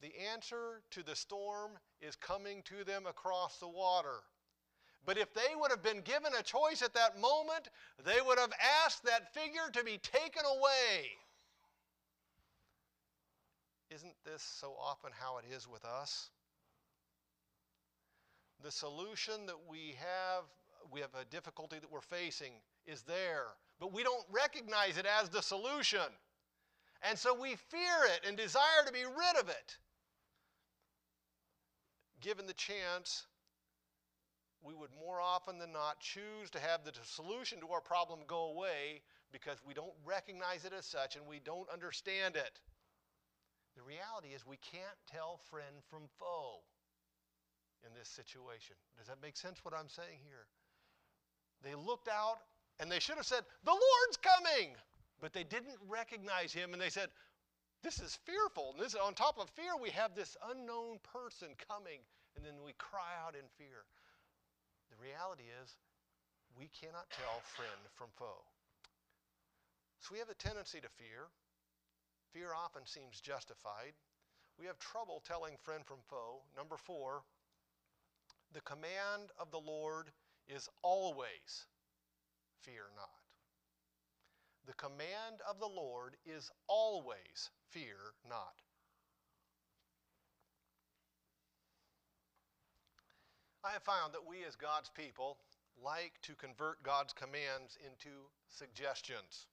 The 0.00 0.12
answer 0.32 0.80
to 0.92 1.02
the 1.02 1.14
storm 1.14 1.72
is 2.00 2.16
coming 2.16 2.62
to 2.62 2.84
them 2.84 3.06
across 3.06 3.58
the 3.58 3.68
water. 3.68 4.22
But 5.04 5.18
if 5.18 5.32
they 5.34 5.54
would 5.56 5.70
have 5.70 5.82
been 5.82 6.00
given 6.00 6.32
a 6.38 6.42
choice 6.42 6.82
at 6.82 6.94
that 6.94 7.18
moment, 7.20 7.68
they 8.04 8.20
would 8.24 8.38
have 8.38 8.52
asked 8.84 9.04
that 9.04 9.34
figure 9.34 9.70
to 9.72 9.84
be 9.84 9.98
taken 9.98 10.42
away. 10.44 11.10
Isn't 13.90 14.14
this 14.24 14.42
so 14.42 14.74
often 14.80 15.10
how 15.18 15.38
it 15.38 15.44
is 15.52 15.66
with 15.66 15.84
us? 15.84 16.30
The 18.62 18.70
solution 18.70 19.46
that 19.46 19.56
we 19.68 19.96
have, 19.98 20.44
we 20.92 21.00
have 21.00 21.14
a 21.20 21.24
difficulty 21.24 21.78
that 21.78 21.90
we're 21.90 22.00
facing, 22.00 22.52
is 22.86 23.02
there, 23.02 23.46
but 23.80 23.92
we 23.92 24.02
don't 24.02 24.24
recognize 24.30 24.96
it 24.96 25.06
as 25.20 25.28
the 25.28 25.42
solution. 25.42 26.06
And 27.02 27.18
so 27.18 27.34
we 27.34 27.56
fear 27.56 28.04
it 28.14 28.26
and 28.26 28.36
desire 28.36 28.84
to 28.86 28.92
be 28.92 29.04
rid 29.04 29.42
of 29.42 29.48
it. 29.48 29.78
Given 32.20 32.46
the 32.46 32.54
chance, 32.54 33.26
we 34.62 34.74
would 34.74 34.90
more 34.98 35.20
often 35.20 35.58
than 35.58 35.72
not 35.72 36.00
choose 36.00 36.50
to 36.52 36.60
have 36.60 36.84
the 36.84 36.92
solution 37.02 37.60
to 37.60 37.68
our 37.68 37.80
problem 37.80 38.20
go 38.26 38.50
away 38.50 39.02
because 39.32 39.58
we 39.66 39.74
don't 39.74 39.94
recognize 40.04 40.64
it 40.64 40.72
as 40.76 40.84
such 40.84 41.16
and 41.16 41.26
we 41.26 41.40
don't 41.40 41.68
understand 41.70 42.36
it. 42.36 42.60
The 43.76 43.82
reality 43.82 44.34
is, 44.34 44.44
we 44.44 44.58
can't 44.58 44.98
tell 45.10 45.40
friend 45.48 45.76
from 45.88 46.02
foe 46.18 46.60
in 47.86 47.94
this 47.98 48.08
situation. 48.08 48.76
Does 48.98 49.06
that 49.06 49.22
make 49.22 49.36
sense 49.36 49.64
what 49.64 49.72
I'm 49.72 49.88
saying 49.88 50.18
here? 50.22 50.46
They 51.62 51.74
looked 51.74 52.08
out 52.08 52.38
and 52.78 52.90
they 52.90 53.00
should 53.00 53.16
have 53.16 53.26
said, 53.26 53.44
The 53.64 53.70
Lord's 53.70 54.18
coming! 54.20 54.74
But 55.20 55.32
they 55.32 55.44
didn't 55.44 55.76
recognize 55.88 56.52
him 56.52 56.72
and 56.72 56.80
they 56.80 56.88
said, 56.88 57.08
This 57.82 58.00
is 58.00 58.18
fearful. 58.24 58.72
And 58.72 58.84
this, 58.84 58.94
on 58.94 59.14
top 59.14 59.38
of 59.38 59.48
fear, 59.50 59.72
we 59.80 59.90
have 59.90 60.14
this 60.14 60.36
unknown 60.50 60.98
person 61.12 61.48
coming. 61.68 62.00
And 62.36 62.44
then 62.44 62.62
we 62.64 62.72
cry 62.78 63.16
out 63.26 63.34
in 63.34 63.48
fear. 63.56 63.88
The 64.90 65.00
reality 65.02 65.48
is, 65.62 65.76
we 66.58 66.68
cannot 66.68 67.08
tell 67.10 67.40
friend 67.56 67.80
from 67.94 68.08
foe. 68.16 68.44
So 70.00 70.12
we 70.12 70.18
have 70.18 70.30
a 70.30 70.34
tendency 70.34 70.80
to 70.80 70.88
fear. 70.88 71.28
Fear 72.32 72.52
often 72.54 72.86
seems 72.86 73.20
justified. 73.20 73.92
We 74.58 74.66
have 74.66 74.78
trouble 74.78 75.22
telling 75.26 75.56
friend 75.62 75.84
from 75.84 75.98
foe. 76.08 76.42
Number 76.56 76.76
four, 76.76 77.22
the 78.52 78.60
command 78.62 79.30
of 79.38 79.50
the 79.50 79.58
Lord 79.58 80.10
is 80.48 80.68
always 80.82 81.66
fear 82.62 82.90
not. 82.96 83.19
The 84.66 84.74
command 84.74 85.40
of 85.48 85.58
the 85.58 85.66
Lord 85.66 86.16
is 86.24 86.50
always 86.66 87.50
fear 87.70 88.14
not. 88.28 88.62
I 93.64 93.72
have 93.72 93.82
found 93.82 94.14
that 94.14 94.26
we 94.26 94.44
as 94.46 94.56
God's 94.56 94.90
people 94.90 95.38
like 95.82 96.12
to 96.22 96.34
convert 96.34 96.82
God's 96.82 97.12
commands 97.12 97.76
into 97.84 98.10
suggestions 98.48 99.46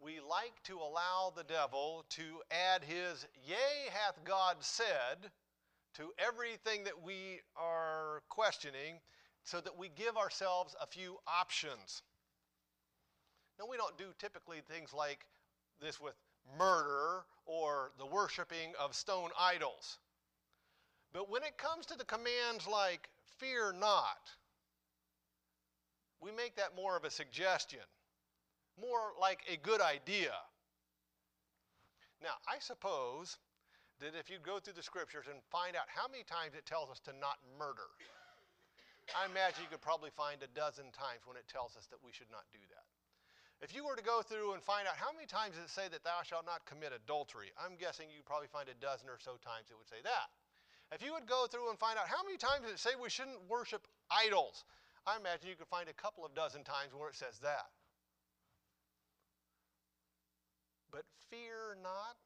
we 0.00 0.20
like 0.20 0.62
to 0.64 0.78
allow 0.78 1.32
the 1.34 1.44
devil 1.44 2.04
to 2.10 2.22
add 2.50 2.84
his, 2.84 3.26
Yea, 3.46 3.90
hath 3.92 4.22
God 4.24 4.56
said, 4.60 5.30
to 5.94 6.12
everything 6.18 6.84
that 6.84 7.02
we 7.02 7.40
are 7.56 8.22
questioning 8.28 9.00
so 9.42 9.60
that 9.60 9.76
we 9.76 9.88
give 9.88 10.16
ourselves 10.16 10.76
a 10.80 10.86
few 10.86 11.18
options. 11.26 12.02
Now, 13.58 13.66
we 13.68 13.76
don't 13.76 13.96
do 13.98 14.06
typically 14.18 14.60
things 14.68 14.94
like 14.94 15.26
this 15.80 16.00
with 16.00 16.14
murder 16.58 17.24
or 17.46 17.92
the 17.98 18.06
worshiping 18.06 18.72
of 18.80 18.94
stone 18.94 19.30
idols. 19.38 19.98
But 21.12 21.30
when 21.30 21.42
it 21.42 21.56
comes 21.58 21.86
to 21.86 21.96
the 21.96 22.04
commands 22.04 22.66
like, 22.70 23.08
fear 23.38 23.72
not, 23.72 24.30
we 26.20 26.30
make 26.32 26.56
that 26.56 26.76
more 26.76 26.96
of 26.96 27.04
a 27.04 27.10
suggestion 27.10 27.80
more 28.80 29.12
like 29.20 29.42
a 29.50 29.56
good 29.58 29.80
idea. 29.80 30.34
Now, 32.22 32.38
I 32.46 32.58
suppose 32.58 33.38
that 34.00 34.14
if 34.14 34.30
you 34.30 34.38
go 34.38 34.58
through 34.58 34.78
the 34.78 34.82
scriptures 34.82 35.26
and 35.30 35.38
find 35.50 35.74
out 35.74 35.86
how 35.86 36.06
many 36.06 36.22
times 36.22 36.54
it 36.54 36.66
tells 36.66 36.90
us 36.90 36.98
to 37.06 37.12
not 37.18 37.38
murder, 37.58 37.90
I 39.14 39.26
imagine 39.26 39.66
you 39.66 39.70
could 39.70 39.82
probably 39.82 40.10
find 40.10 40.42
a 40.42 40.50
dozen 40.54 40.90
times 40.94 41.26
when 41.26 41.36
it 41.36 41.46
tells 41.48 41.76
us 41.76 41.86
that 41.90 41.98
we 42.02 42.12
should 42.12 42.30
not 42.30 42.46
do 42.52 42.62
that. 42.70 42.87
If 43.58 43.74
you 43.74 43.82
were 43.82 43.98
to 43.98 44.06
go 44.06 44.22
through 44.22 44.54
and 44.54 44.62
find 44.62 44.86
out 44.86 44.94
how 44.94 45.10
many 45.10 45.26
times 45.26 45.58
does 45.58 45.66
it 45.66 45.74
say 45.74 45.90
that 45.90 46.06
thou 46.06 46.22
shalt 46.22 46.46
not 46.46 46.62
commit 46.62 46.94
adultery, 46.94 47.50
I'm 47.58 47.74
guessing 47.74 48.06
you 48.06 48.22
probably 48.22 48.46
find 48.46 48.70
a 48.70 48.78
dozen 48.78 49.10
or 49.10 49.18
so 49.18 49.34
times 49.42 49.74
it 49.74 49.76
would 49.78 49.90
say 49.90 49.98
that. 50.06 50.30
If 50.94 51.02
you 51.02 51.12
would 51.12 51.26
go 51.26 51.50
through 51.50 51.68
and 51.68 51.78
find 51.78 51.98
out 51.98 52.06
how 52.06 52.22
many 52.22 52.38
times 52.38 52.64
does 52.64 52.78
it 52.78 52.78
say 52.78 52.94
we 52.94 53.10
shouldn't 53.10 53.42
worship 53.50 53.82
idols, 54.08 54.62
I 55.04 55.18
imagine 55.18 55.50
you 55.50 55.58
could 55.58 55.68
find 55.68 55.90
a 55.90 55.96
couple 55.98 56.22
of 56.24 56.38
dozen 56.38 56.62
times 56.62 56.94
where 56.94 57.10
it 57.10 57.18
says 57.18 57.42
that. 57.42 57.74
But 60.94 61.02
fear 61.28 61.74
not. 61.82 62.16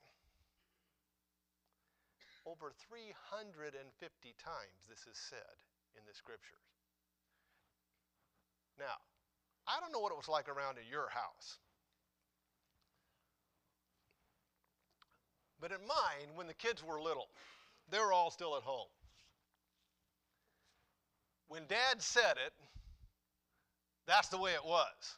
Over 2.44 2.74
350 2.90 3.78
times 4.36 4.82
this 4.90 5.06
is 5.06 5.16
said 5.16 5.56
in 5.94 6.02
the 6.04 6.14
scriptures. 6.14 6.66
Now, 8.78 8.98
I 9.72 9.80
don't 9.80 9.92
know 9.92 10.00
what 10.00 10.12
it 10.12 10.18
was 10.18 10.28
like 10.28 10.48
around 10.48 10.76
in 10.76 10.84
your 10.90 11.08
house. 11.08 11.58
But 15.60 15.70
in 15.70 15.78
mine, 15.86 16.34
when 16.34 16.46
the 16.46 16.54
kids 16.54 16.84
were 16.84 17.00
little, 17.00 17.28
they 17.90 17.98
were 17.98 18.12
all 18.12 18.30
still 18.30 18.56
at 18.56 18.62
home. 18.62 18.88
When 21.48 21.62
dad 21.68 22.02
said 22.02 22.36
it, 22.44 22.52
that's 24.06 24.28
the 24.28 24.38
way 24.38 24.52
it 24.52 24.64
was. 24.64 25.16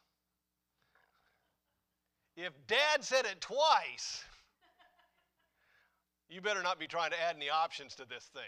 If 2.37 2.53
dad 2.67 3.03
said 3.03 3.25
it 3.25 3.41
twice, 3.41 4.23
you 6.29 6.41
better 6.41 6.63
not 6.63 6.79
be 6.79 6.87
trying 6.87 7.11
to 7.11 7.23
add 7.23 7.37
any 7.37 7.49
options 7.49 7.95
to 7.97 8.05
this 8.09 8.25
thing. 8.35 8.43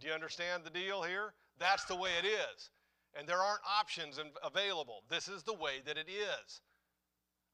Do 0.00 0.06
you 0.06 0.12
understand 0.12 0.62
the 0.64 0.70
deal 0.70 1.02
here? 1.02 1.34
That's 1.58 1.84
the 1.84 1.96
way 1.96 2.10
it 2.22 2.26
is. 2.26 2.70
And 3.16 3.28
there 3.28 3.40
aren't 3.40 3.62
options 3.80 4.18
available. 4.42 5.04
This 5.08 5.28
is 5.28 5.42
the 5.44 5.54
way 5.54 5.82
that 5.86 5.96
it 5.96 6.08
is. 6.08 6.60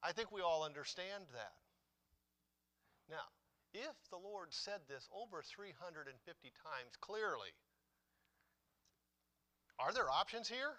I 0.02 0.12
think 0.12 0.32
we 0.32 0.40
all 0.40 0.64
understand 0.64 1.24
that. 1.34 1.52
Now, 3.10 3.28
if 3.74 3.94
the 4.10 4.16
Lord 4.16 4.48
said 4.50 4.80
this 4.88 5.08
over 5.14 5.42
350 5.42 6.52
times 6.62 6.96
clearly, 7.00 7.50
are 9.78 9.92
there 9.92 10.10
options 10.10 10.48
here? 10.48 10.76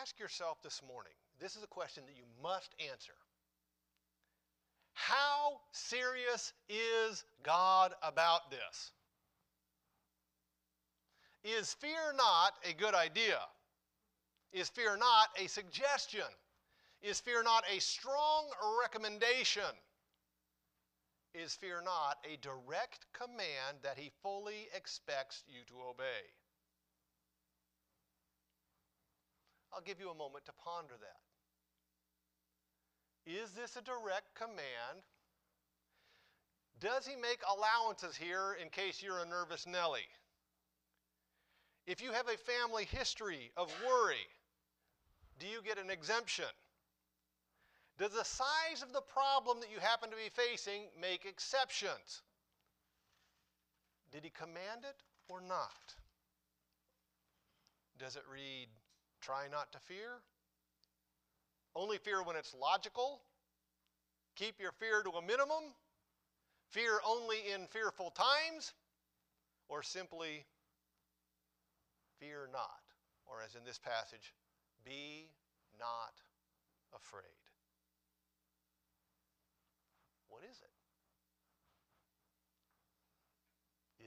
Ask 0.00 0.18
yourself 0.18 0.62
this 0.62 0.82
morning 0.86 1.12
this 1.40 1.56
is 1.56 1.62
a 1.62 1.68
question 1.68 2.02
that 2.06 2.16
you 2.16 2.24
must 2.42 2.74
answer. 2.90 3.12
How 4.92 5.60
serious 5.72 6.52
is 6.68 7.24
God 7.42 7.94
about 8.02 8.50
this? 8.50 8.92
Is 11.56 11.72
fear 11.72 12.12
not 12.14 12.54
a 12.68 12.74
good 12.74 12.94
idea? 12.94 13.38
Is 14.52 14.68
fear 14.68 14.98
not 14.98 15.28
a 15.42 15.48
suggestion? 15.48 16.28
Is 17.00 17.20
fear 17.20 17.42
not 17.42 17.64
a 17.74 17.80
strong 17.80 18.46
recommendation? 18.82 19.62
Is 21.34 21.54
fear 21.54 21.80
not 21.82 22.18
a 22.24 22.36
direct 22.42 23.06
command 23.14 23.78
that 23.82 23.96
he 23.96 24.10
fully 24.22 24.68
expects 24.74 25.42
you 25.48 25.60
to 25.68 25.88
obey? 25.88 26.28
I'll 29.72 29.80
give 29.82 30.00
you 30.00 30.10
a 30.10 30.14
moment 30.14 30.44
to 30.46 30.52
ponder 30.52 30.94
that. 31.00 31.20
Is 33.30 33.52
this 33.52 33.76
a 33.76 33.82
direct 33.82 34.34
command? 34.34 35.02
Does 36.80 37.06
he 37.06 37.16
make 37.16 37.40
allowances 37.48 38.16
here 38.16 38.56
in 38.60 38.68
case 38.68 39.02
you're 39.02 39.20
a 39.20 39.26
nervous 39.26 39.66
Nelly? 39.66 40.08
If 41.88 42.02
you 42.02 42.12
have 42.12 42.28
a 42.28 42.36
family 42.36 42.84
history 42.84 43.50
of 43.56 43.74
worry, 43.82 44.28
do 45.38 45.46
you 45.46 45.62
get 45.64 45.78
an 45.78 45.88
exemption? 45.88 46.44
Does 47.98 48.12
the 48.12 48.24
size 48.24 48.82
of 48.82 48.92
the 48.92 49.00
problem 49.00 49.60
that 49.60 49.70
you 49.72 49.80
happen 49.80 50.10
to 50.10 50.16
be 50.16 50.28
facing 50.28 50.82
make 51.00 51.24
exceptions? 51.24 52.20
Did 54.12 54.22
he 54.22 54.28
command 54.28 54.84
it 54.84 55.02
or 55.30 55.40
not? 55.40 55.94
Does 57.98 58.16
it 58.16 58.24
read, 58.30 58.68
Try 59.22 59.48
not 59.50 59.72
to 59.72 59.78
fear. 59.78 60.20
Only 61.74 61.96
fear 61.96 62.22
when 62.22 62.36
it's 62.36 62.54
logical. 62.54 63.22
Keep 64.36 64.60
your 64.60 64.72
fear 64.72 65.02
to 65.02 65.10
a 65.10 65.22
minimum. 65.22 65.64
Fear 66.68 67.00
only 67.06 67.38
in 67.54 67.66
fearful 67.66 68.10
times, 68.10 68.74
or 69.68 69.82
simply 69.82 70.44
fear 72.20 72.48
not, 72.52 72.82
or 73.26 73.42
as 73.42 73.54
in 73.54 73.64
this 73.64 73.78
passage, 73.78 74.34
be 74.84 75.30
not 75.78 76.18
afraid. 76.94 77.42
What 80.28 80.42
is 80.44 80.58
it? 80.62 80.74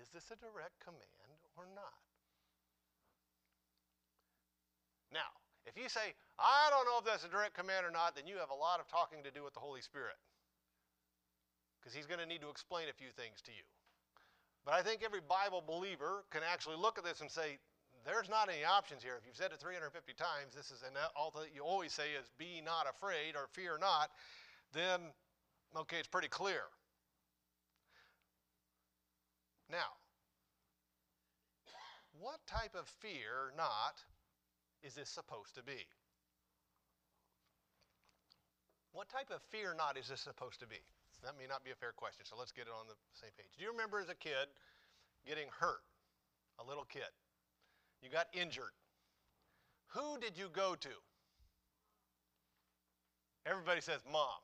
Is 0.01 0.09
this 0.09 0.31
a 0.31 0.37
direct 0.39 0.79
command 0.83 1.39
or 1.55 1.65
not? 1.75 2.01
Now, 5.13 5.29
if 5.67 5.77
you 5.77 5.89
say, 5.89 6.15
I 6.39 6.71
don't 6.71 6.85
know 6.87 6.97
if 6.97 7.05
that's 7.05 7.23
a 7.23 7.29
direct 7.29 7.53
command 7.53 7.85
or 7.85 7.91
not, 7.91 8.15
then 8.15 8.25
you 8.25 8.37
have 8.41 8.49
a 8.49 8.57
lot 8.57 8.79
of 8.79 8.87
talking 8.87 9.21
to 9.23 9.31
do 9.31 9.43
with 9.43 9.53
the 9.53 9.59
Holy 9.59 9.81
Spirit. 9.81 10.17
Because 11.77 11.93
he's 11.93 12.07
going 12.07 12.19
to 12.19 12.25
need 12.25 12.41
to 12.41 12.49
explain 12.49 12.89
a 12.89 12.95
few 12.95 13.09
things 13.13 13.41
to 13.45 13.51
you. 13.51 13.65
But 14.65 14.73
I 14.73 14.81
think 14.81 15.01
every 15.03 15.21
Bible 15.21 15.61
believer 15.65 16.23
can 16.29 16.41
actually 16.45 16.77
look 16.77 16.97
at 16.97 17.03
this 17.03 17.21
and 17.21 17.29
say, 17.29 17.57
there's 18.05 18.29
not 18.29 18.49
any 18.49 18.63
options 18.63 19.03
here. 19.03 19.13
If 19.19 19.25
you've 19.25 19.35
said 19.35 19.51
it 19.51 19.59
350 19.59 20.13
times, 20.13 20.55
this 20.55 20.71
is, 20.71 20.83
and 20.85 20.95
all 21.15 21.31
that 21.35 21.53
you 21.53 21.63
always 21.63 21.93
say 21.93 22.13
is 22.17 22.29
be 22.37 22.61
not 22.63 22.87
afraid 22.89 23.35
or 23.35 23.47
fear 23.51 23.77
not, 23.79 24.09
then, 24.73 24.99
okay, 25.75 25.97
it's 25.97 26.07
pretty 26.07 26.29
clear. 26.29 26.63
Now, 29.69 29.95
what 32.19 32.39
type 32.45 32.75
of 32.75 32.87
fear 32.99 33.53
not 33.55 34.01
is 34.83 34.95
this 34.95 35.09
supposed 35.09 35.55
to 35.55 35.63
be? 35.63 35.87
What 38.91 39.07
type 39.07 39.31
of 39.31 39.41
fear 39.49 39.73
not 39.77 39.97
is 39.97 40.09
this 40.09 40.19
supposed 40.19 40.59
to 40.59 40.67
be? 40.67 40.83
That 41.23 41.37
may 41.37 41.45
not 41.47 41.63
be 41.63 41.71
a 41.71 41.77
fair 41.77 41.93
question, 41.93 42.25
so 42.25 42.35
let's 42.37 42.51
get 42.51 42.65
it 42.65 42.73
on 42.73 42.89
the 42.89 42.97
same 43.13 43.29
page. 43.37 43.53
Do 43.55 43.63
you 43.63 43.71
remember 43.71 44.01
as 44.01 44.09
a 44.09 44.17
kid 44.17 44.49
getting 45.25 45.47
hurt? 45.53 45.85
A 46.59 46.65
little 46.67 46.85
kid. 46.85 47.07
You 48.01 48.09
got 48.09 48.27
injured. 48.33 48.71
Who 49.89 50.17
did 50.19 50.37
you 50.37 50.49
go 50.51 50.75
to? 50.75 50.89
Everybody 53.45 53.81
says 53.81 54.01
mom. 54.11 54.41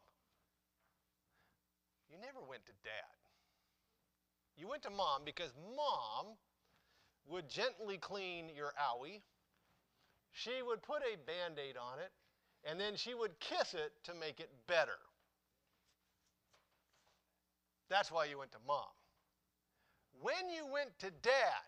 You 2.10 2.18
never 2.20 2.40
went 2.48 2.66
to 2.66 2.72
dad. 2.84 3.18
You 4.58 4.68
went 4.68 4.84
to 4.84 4.90
mom 4.90 5.22
because 5.24 5.54
mom 5.76 6.36
would 7.28 7.50
gently 7.50 7.98
clean 7.98 8.50
your 8.56 8.74
owie. 8.80 9.22
She 10.32 10.62
would 10.66 10.82
put 10.82 11.02
a 11.02 11.18
band 11.26 11.60
aid 11.60 11.78
on 11.78 12.00
it, 12.00 12.12
and 12.64 12.80
then 12.80 12.96
she 12.96 13.14
would 13.14 13.40
kiss 13.40 13.74
it 13.74 13.92
to 14.04 14.14
make 14.14 14.40
it 14.40 14.50
better. 14.68 14.98
That's 17.90 18.12
why 18.12 18.26
you 18.26 18.38
went 18.38 18.52
to 18.52 18.58
mom. 18.68 18.84
When 20.22 20.50
you 20.50 20.66
went 20.72 20.98
to 21.00 21.12
dad, 21.12 21.64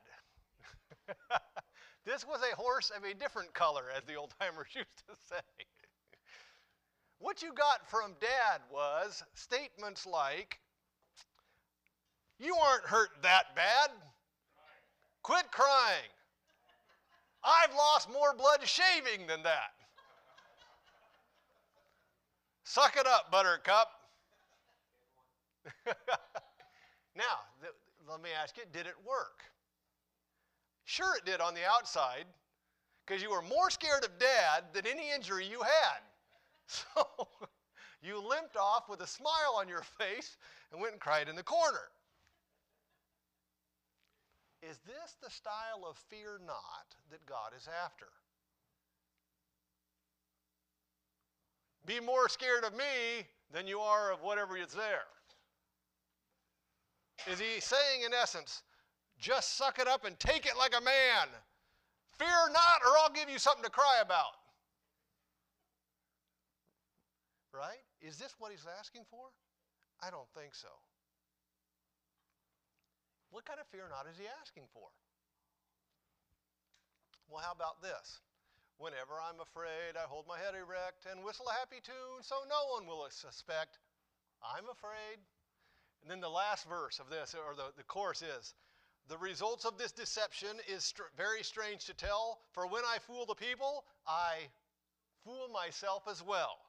this 2.06 2.26
was 2.26 2.42
a 2.42 2.56
horse 2.56 2.92
of 2.96 3.04
a 3.04 3.14
different 3.14 3.54
color, 3.54 3.84
as 3.96 4.04
the 4.04 4.16
old 4.16 4.34
timers 4.40 4.68
used 4.76 5.08
to 5.08 5.16
say. 5.30 5.66
What 7.20 7.42
you 7.42 7.54
got 7.54 7.88
from 7.90 8.16
dad 8.22 8.62
was 8.72 9.24
statements 9.34 10.06
like, 10.06 10.60
You 12.40 12.56
aren't 12.56 12.86
hurt 12.86 13.10
that 13.24 13.56
bad. 13.56 13.90
Quit 15.24 15.52
crying. 15.52 16.10
I've 17.44 17.74
lost 17.76 18.10
more 18.12 18.34
blood 18.38 18.62
shaving 18.66 19.28
than 19.28 19.44
that. 19.44 19.72
Suck 22.64 22.98
it 22.98 23.08
up, 23.08 23.32
Buttercup. 23.32 23.90
now, 27.16 27.40
th- 27.62 27.74
let 28.10 28.22
me 28.22 28.30
ask 28.42 28.58
you 28.58 28.64
did 28.72 28.86
it 28.88 28.96
work? 29.06 29.44
Sure, 30.90 31.16
it 31.16 31.24
did 31.24 31.40
on 31.40 31.54
the 31.54 31.62
outside, 31.70 32.26
because 33.06 33.22
you 33.22 33.30
were 33.30 33.44
more 33.44 33.70
scared 33.70 34.04
of 34.04 34.18
dad 34.18 34.64
than 34.74 34.88
any 34.88 35.12
injury 35.14 35.46
you 35.46 35.62
had. 35.62 36.02
So 36.66 37.28
you 38.02 38.20
limped 38.20 38.56
off 38.58 38.90
with 38.90 39.02
a 39.02 39.08
smile 39.08 39.56
on 39.58 39.68
your 39.68 39.84
face 40.00 40.38
and 40.72 40.82
went 40.82 40.94
and 40.94 41.02
cried 41.02 41.28
in 41.28 41.36
the 41.36 41.44
corner. 41.44 41.90
Is 44.62 44.78
this 44.86 45.16
the 45.24 45.30
style 45.30 45.86
of 45.88 45.96
fear 45.96 46.40
not 46.46 46.96
that 47.12 47.26
God 47.28 47.54
is 47.56 47.68
after? 47.86 48.08
Be 51.86 52.00
more 52.00 52.30
scared 52.30 52.64
of 52.64 52.74
me 52.74 53.28
than 53.52 53.68
you 53.68 53.80
are 53.80 54.12
of 54.12 54.22
whatever 54.22 54.58
is 54.58 54.74
there. 54.74 55.06
Is 57.32 57.40
he 57.40 57.60
saying, 57.60 58.04
in 58.06 58.14
essence, 58.14 58.64
just 59.20 59.58
suck 59.58 59.80
it 59.80 59.88
up 59.88 60.06
and 60.06 60.18
take 60.20 60.46
it 60.46 60.58
like 60.58 60.74
a 60.76 60.84
man? 60.84 61.28
Fear 62.18 62.52
not, 62.52 62.80
or 62.86 62.98
I'll 63.00 63.14
give 63.14 63.30
you 63.30 63.40
something 63.40 63.64
to 63.64 63.70
cry 63.70 64.00
about. 64.02 64.36
Right? 67.54 67.84
Is 68.02 68.18
this 68.18 68.36
what 68.40 68.52
he's 68.52 68.66
asking 68.80 69.04
for? 69.10 69.32
I 70.02 70.10
don't 70.10 70.28
think 70.36 70.56
so. 70.56 70.70
What 73.32 73.46
kind 73.46 73.60
of 73.60 73.68
fear 73.68 73.86
not 73.90 74.10
is 74.10 74.18
he 74.18 74.26
asking 74.42 74.64
for? 74.74 74.88
Well, 77.30 77.44
how 77.44 77.52
about 77.52 77.82
this? 77.82 78.20
Whenever 78.80 79.20
I'm 79.20 79.40
afraid, 79.44 80.00
I 80.00 80.08
hold 80.08 80.26
my 80.26 80.40
head 80.40 80.56
erect 80.56 81.06
and 81.06 81.24
whistle 81.24 81.46
a 81.52 81.54
happy 81.54 81.84
tune 81.84 82.24
so 82.24 82.36
no 82.48 82.74
one 82.74 82.88
will 82.88 83.06
suspect 83.12 83.78
I'm 84.42 84.66
afraid. 84.72 85.20
And 86.02 86.10
then 86.10 86.22
the 86.22 86.32
last 86.32 86.66
verse 86.68 86.98
of 87.00 87.10
this, 87.12 87.36
or 87.36 87.56
the, 87.56 87.76
the 87.76 87.84
chorus 87.84 88.24
is, 88.24 88.56
the 89.10 89.18
results 89.18 89.66
of 89.66 89.78
this 89.78 89.92
deception 89.92 90.50
is 90.72 90.84
str- 90.84 91.10
very 91.18 91.44
strange 91.44 91.86
to 91.86 91.96
tell, 91.96 92.40
for 92.54 92.68
when 92.68 92.84
I 92.86 93.00
fool 93.00 93.26
the 93.26 93.34
people, 93.34 93.84
I 94.08 94.48
fool 95.26 95.50
myself 95.52 96.04
as 96.10 96.24
well. 96.24 96.60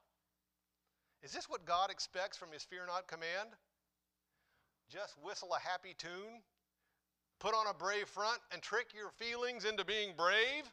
Is 1.21 1.31
this 1.31 1.47
what 1.47 1.65
God 1.65 1.91
expects 1.91 2.37
from 2.37 2.51
his 2.51 2.63
fear 2.63 2.81
not 2.87 3.07
command? 3.07 3.49
Just 4.89 5.15
whistle 5.23 5.53
a 5.53 5.59
happy 5.59 5.93
tune, 5.95 6.41
put 7.39 7.53
on 7.53 7.67
a 7.67 7.75
brave 7.75 8.07
front, 8.07 8.39
and 8.51 8.59
trick 8.61 8.87
your 8.95 9.11
feelings 9.11 9.63
into 9.63 9.85
being 9.85 10.13
brave? 10.17 10.65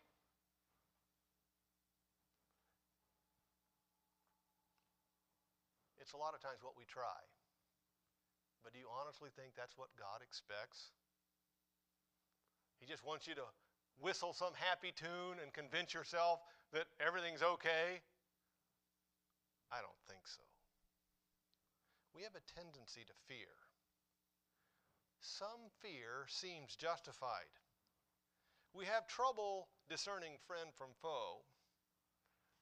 It's 6.00 6.14
a 6.14 6.16
lot 6.16 6.32
of 6.32 6.40
times 6.40 6.60
what 6.62 6.72
we 6.78 6.84
try. 6.88 7.20
But 8.64 8.72
do 8.72 8.78
you 8.78 8.88
honestly 8.88 9.28
think 9.36 9.52
that's 9.54 9.76
what 9.76 9.88
God 10.00 10.24
expects? 10.24 10.96
He 12.80 12.86
just 12.86 13.04
wants 13.04 13.26
you 13.26 13.34
to 13.34 13.46
whistle 14.00 14.32
some 14.32 14.52
happy 14.54 14.92
tune 14.94 15.42
and 15.42 15.52
convince 15.52 15.92
yourself 15.92 16.40
that 16.72 16.86
everything's 17.00 17.42
okay? 17.42 18.00
I 19.72 19.80
don't 19.80 20.02
think 20.08 20.22
so. 20.24 20.42
We 22.14 22.22
have 22.22 22.34
a 22.34 22.60
tendency 22.60 23.02
to 23.06 23.12
fear. 23.26 23.52
Some 25.20 25.70
fear 25.82 26.26
seems 26.26 26.74
justified. 26.76 27.52
We 28.74 28.84
have 28.86 29.06
trouble 29.06 29.68
discerning 29.88 30.38
friend 30.46 30.70
from 30.74 30.88
foe. 31.00 31.42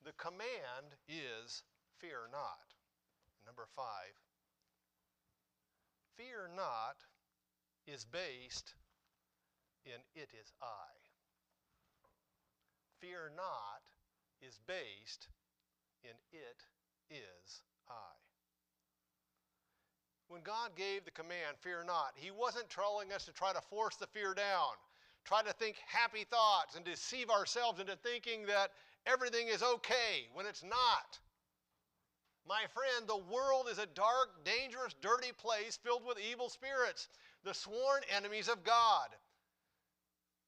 The 0.05 0.13
command 0.13 0.97
is 1.09 1.63
fear 1.99 2.29
not. 2.31 2.75
Number 3.47 3.67
five, 3.75 4.15
fear 6.17 6.49
not 6.55 6.97
is 7.87 8.05
based 8.05 8.75
in 9.87 10.03
it 10.15 10.31
is 10.35 10.53
I. 10.63 10.91
Fear 13.01 13.33
not 13.37 13.87
is 14.43 14.59
based 14.67 15.29
in 16.03 16.17
it 16.33 16.63
is 17.11 17.63
I. 17.89 18.15
When 20.29 20.43
God 20.43 20.75
gave 20.77 21.05
the 21.05 21.13
command, 21.13 21.57
fear 21.61 21.85
not, 21.87 22.13
He 22.17 22.31
wasn't 22.31 22.69
telling 22.69 23.13
us 23.13 23.25
to 23.27 23.33
try 23.33 23.53
to 23.53 23.61
force 23.61 23.97
the 23.97 24.09
fear 24.09 24.35
down, 24.35 24.75
try 25.25 25.43
to 25.43 25.53
think 25.53 25.77
happy 25.87 26.25
thoughts 26.25 26.75
and 26.75 26.85
deceive 26.85 27.31
ourselves 27.31 27.81
into 27.81 27.97
thinking 27.97 28.47
that 28.47 28.73
everything 29.07 29.49
is 29.49 29.63
okay 29.63 30.27
when 30.35 30.47
it's 30.47 30.65
not. 30.65 31.19
My 32.49 32.63
friend, 32.75 33.09
the 33.09 33.33
world 33.33 33.67
is 33.71 33.79
a 33.79 33.87
dark, 33.87 34.45
dangerous, 34.45 34.95
dirty 35.01 35.33
place 35.37 35.79
filled 35.83 36.05
with 36.07 36.19
evil 36.19 36.49
spirits, 36.49 37.09
the 37.45 37.55
sworn 37.55 38.03
enemies 38.15 38.49
of 38.49 38.63
God. 38.63 39.09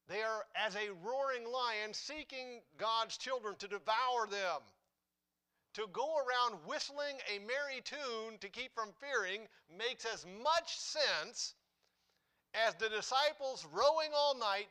They 0.09 0.23
are 0.23 0.47
as 0.55 0.75
a 0.75 0.91
roaring 1.05 1.47
lion 1.51 1.93
seeking 1.93 2.63
God's 2.79 3.19
children 3.19 3.57
to 3.57 3.69
devour 3.69 4.27
them. 4.27 4.63
To 5.75 5.87
go 5.89 6.17
around 6.17 6.65
whistling 6.67 7.21
a 7.29 7.39
merry 7.41 7.83
tune 7.83 8.39
to 8.41 8.49
keep 8.49 8.75
from 8.75 8.93
fearing 9.01 9.47
makes 9.77 10.07
as 10.07 10.25
much 10.25 10.79
sense 10.79 11.55
as 12.55 12.75
the 12.77 12.89
disciples 12.89 13.67
rowing 13.67 14.11
all 14.15 14.35
night, 14.35 14.69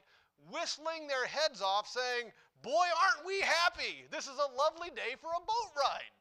whistling 0.50 1.08
their 1.08 1.28
heads 1.28 1.62
off, 1.62 1.88
saying, 1.88 2.32
Boy, 2.64 2.88
aren't 3.06 3.26
we 3.26 3.40
happy! 3.42 4.08
This 4.10 4.28
is 4.28 4.40
a 4.40 4.58
lovely 4.58 4.90
day 4.90 5.16
for 5.22 5.30
a 5.30 5.46
boat 5.46 5.72
ride. 5.78 6.12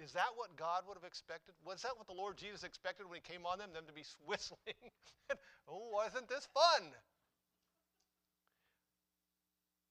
Is 0.00 0.16
that 0.16 0.32
what 0.34 0.56
God 0.56 0.88
would 0.88 0.96
have 0.96 1.04
expected? 1.04 1.52
Was 1.60 1.84
that 1.84 1.92
what 2.00 2.08
the 2.08 2.16
Lord 2.16 2.40
Jesus 2.40 2.64
expected 2.64 3.04
when 3.04 3.20
he 3.20 3.24
came 3.24 3.44
on 3.44 3.60
them? 3.60 3.76
Them 3.76 3.84
to 3.84 3.92
be 3.92 4.08
whistling? 4.26 4.80
oh, 5.68 5.92
wasn't 5.92 6.28
this 6.28 6.48
fun? 6.56 6.88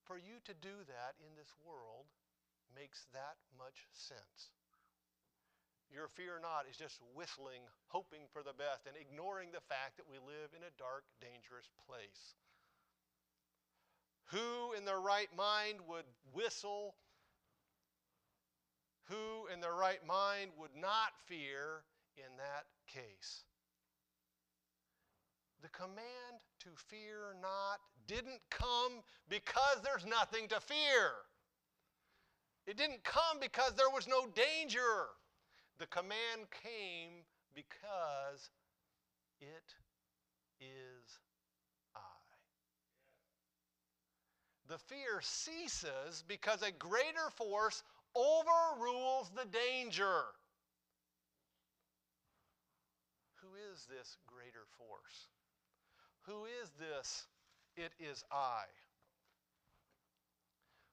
For 0.10 0.18
you 0.18 0.42
to 0.50 0.54
do 0.58 0.74
that 0.90 1.14
in 1.22 1.38
this 1.38 1.54
world 1.62 2.10
makes 2.74 3.06
that 3.14 3.38
much 3.54 3.86
sense. 3.94 4.50
Your 5.94 6.10
fear 6.10 6.42
not 6.42 6.66
is 6.70 6.78
just 6.78 7.02
whistling, 7.14 7.62
hoping 7.90 8.26
for 8.34 8.42
the 8.42 8.54
best, 8.54 8.90
and 8.90 8.98
ignoring 8.98 9.54
the 9.54 9.66
fact 9.70 9.98
that 9.98 10.10
we 10.10 10.18
live 10.18 10.54
in 10.58 10.66
a 10.66 10.74
dark, 10.78 11.06
dangerous 11.22 11.70
place. 11.86 12.38
Who 14.34 14.74
in 14.78 14.86
their 14.86 15.02
right 15.02 15.30
mind 15.38 15.82
would 15.90 16.06
whistle? 16.34 16.94
Who 19.10 19.52
in 19.52 19.60
their 19.60 19.74
right 19.74 20.06
mind 20.08 20.52
would 20.58 20.76
not 20.80 21.18
fear 21.26 21.84
in 22.16 22.38
that 22.38 22.66
case? 22.88 23.44
The 25.62 25.70
command 25.70 26.40
to 26.62 26.70
fear 26.88 27.36
not 27.42 27.80
didn't 28.08 28.42
come 28.50 29.02
because 29.28 29.82
there's 29.84 30.06
nothing 30.06 30.48
to 30.50 30.60
fear. 30.60 31.12
It 32.68 32.78
didn't 32.78 33.04
come 33.04 33.40
because 33.42 33.74
there 33.74 33.90
was 33.90 34.08
no 34.08 34.28
danger. 34.28 35.08
The 35.80 35.88
command 35.88 36.48
came 36.64 37.24
because 37.56 38.52
it 39.42 39.74
is 40.62 41.20
I. 41.96 42.00
The 44.68 44.78
fear 44.78 45.20
ceases 45.22 46.24
because 46.28 46.62
a 46.62 46.72
greater 46.72 47.30
force 47.36 47.84
overrules 48.16 49.32
the 49.36 49.46
danger. 49.46 50.24
Who 53.42 53.48
is 53.72 53.86
this 53.86 54.18
greater 54.28 54.66
force? 54.78 55.28
Who 56.24 56.46
is 56.62 56.70
this? 56.80 57.28
It 57.76 57.94
is 58.00 58.24
I. 58.32 58.66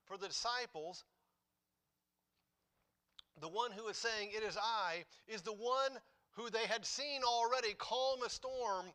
For 0.05 0.17
the 0.17 0.29
disciples, 0.29 1.05
the 3.41 3.49
one 3.49 3.73
who 3.73 3.89
is 3.89 3.97
saying, 3.97 4.31
It 4.35 4.43
is 4.43 4.57
I, 4.57 5.05
is 5.27 5.43
the 5.43 5.53
one 5.53 5.99
who 6.33 6.49
they 6.51 6.67
had 6.67 6.85
seen 6.87 7.23
already 7.23 7.75
calm 7.79 8.23
a 8.25 8.31
storm 8.31 8.87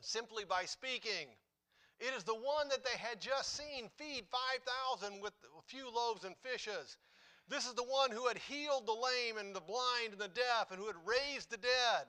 simply 0.00 0.44
by 0.44 0.64
speaking. 0.64 1.28
It 2.00 2.14
is 2.16 2.24
the 2.24 2.34
one 2.34 2.68
that 2.70 2.84
they 2.84 2.98
had 2.98 3.20
just 3.20 3.56
seen 3.56 3.88
feed 3.96 4.24
5,000 4.98 5.20
with 5.20 5.32
a 5.56 5.62
few 5.66 5.88
loaves 5.88 6.24
and 6.24 6.34
fishes. 6.42 6.96
This 7.48 7.66
is 7.66 7.74
the 7.74 7.82
one 7.82 8.10
who 8.10 8.26
had 8.26 8.38
healed 8.38 8.86
the 8.86 8.92
lame 8.92 9.36
and 9.38 9.54
the 9.54 9.60
blind 9.60 10.12
and 10.12 10.20
the 10.20 10.28
deaf 10.28 10.70
and 10.70 10.78
who 10.78 10.86
had 10.86 10.96
raised 11.04 11.50
the 11.50 11.58
dead. 11.58 12.06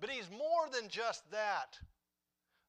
But 0.00 0.10
he's 0.10 0.30
more 0.30 0.68
than 0.72 0.88
just 0.88 1.30
that. 1.30 1.78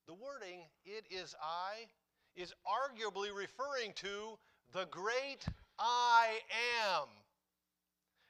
The 0.08 0.14
wording, 0.14 0.62
it 0.86 1.06
is 1.10 1.36
I, 1.42 1.88
is 2.36 2.54
arguably 2.66 3.36
referring 3.36 3.94
to 3.96 4.38
the 4.72 4.86
great 4.92 5.46
I 5.80 6.40
am. 6.86 7.08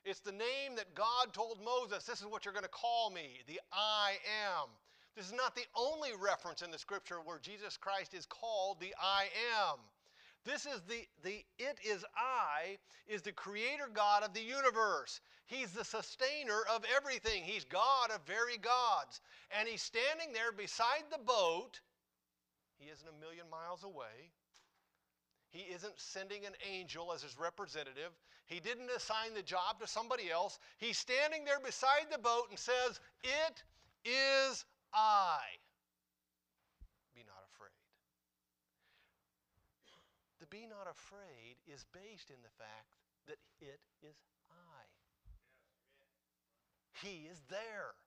It's 0.05 0.19
the 0.19 0.31
name 0.31 0.75
that 0.75 0.95
God 0.95 1.33
told 1.33 1.59
Moses, 1.63 2.03
this 2.03 2.19
is 2.19 2.27
what 2.27 2.43
you're 2.43 2.53
going 2.53 2.63
to 2.63 2.69
call 2.69 3.09
me, 3.09 3.39
the 3.47 3.59
I 3.71 4.17
am. 4.45 4.67
This 5.15 5.27
is 5.27 5.33
not 5.33 5.55
the 5.55 5.65
only 5.75 6.09
reference 6.19 6.61
in 6.61 6.71
the 6.71 6.77
scripture 6.77 7.17
where 7.23 7.39
Jesus 7.39 7.77
Christ 7.77 8.13
is 8.13 8.25
called 8.25 8.79
the 8.79 8.93
I 9.01 9.27
am. 9.61 9.77
This 10.45 10.65
is 10.65 10.81
the, 10.87 11.05
the 11.23 11.43
it 11.57 11.77
is 11.85 12.03
I, 12.17 12.77
is 13.07 13.21
the 13.21 13.31
creator 13.31 13.89
God 13.93 14.23
of 14.23 14.33
the 14.33 14.41
universe. 14.41 15.21
He's 15.45 15.71
the 15.71 15.85
sustainer 15.85 16.61
of 16.73 16.83
everything. 16.95 17.43
He's 17.43 17.63
God 17.63 18.11
of 18.13 18.21
very 18.25 18.57
gods. 18.57 19.21
And 19.57 19.67
he's 19.67 19.81
standing 19.81 20.33
there 20.33 20.51
beside 20.51 21.03
the 21.11 21.23
boat. 21.23 21.79
He 22.77 22.89
isn't 22.89 23.07
a 23.07 23.19
million 23.21 23.45
miles 23.49 23.83
away. 23.83 24.31
He 25.51 25.71
isn't 25.71 25.93
sending 25.97 26.45
an 26.45 26.53
angel 26.69 27.13
as 27.13 27.21
his 27.21 27.37
representative. 27.37 28.11
He 28.45 28.59
didn't 28.59 28.89
assign 28.89 29.33
the 29.35 29.43
job 29.43 29.79
to 29.79 29.87
somebody 29.87 30.31
else. 30.31 30.59
He's 30.77 30.97
standing 30.97 31.45
there 31.45 31.59
beside 31.63 32.07
the 32.11 32.17
boat 32.17 32.47
and 32.49 32.57
says, 32.57 32.99
It 33.23 33.63
is 34.03 34.65
I. 34.93 35.39
Be 37.13 37.21
not 37.25 37.45
afraid. 37.53 37.71
The 40.39 40.42
be 40.53 40.67
not 40.69 40.85
afraid 40.87 41.57
is 41.65 41.83
based 41.91 42.29
in 42.29 42.37
the 42.43 42.53
fact 42.59 42.93
that 43.25 43.37
it 43.59 43.79
is 44.07 44.15
I. 44.51 44.85
He 47.01 47.27
is 47.31 47.41
there. 47.49 47.97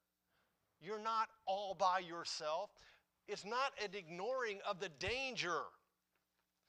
You're 0.81 1.03
not 1.03 1.29
all 1.45 1.75
by 1.75 1.99
yourself. 1.99 2.71
It's 3.27 3.45
not 3.45 3.73
an 3.83 3.91
ignoring 3.95 4.61
of 4.69 4.79
the 4.79 4.91
danger. 5.01 5.59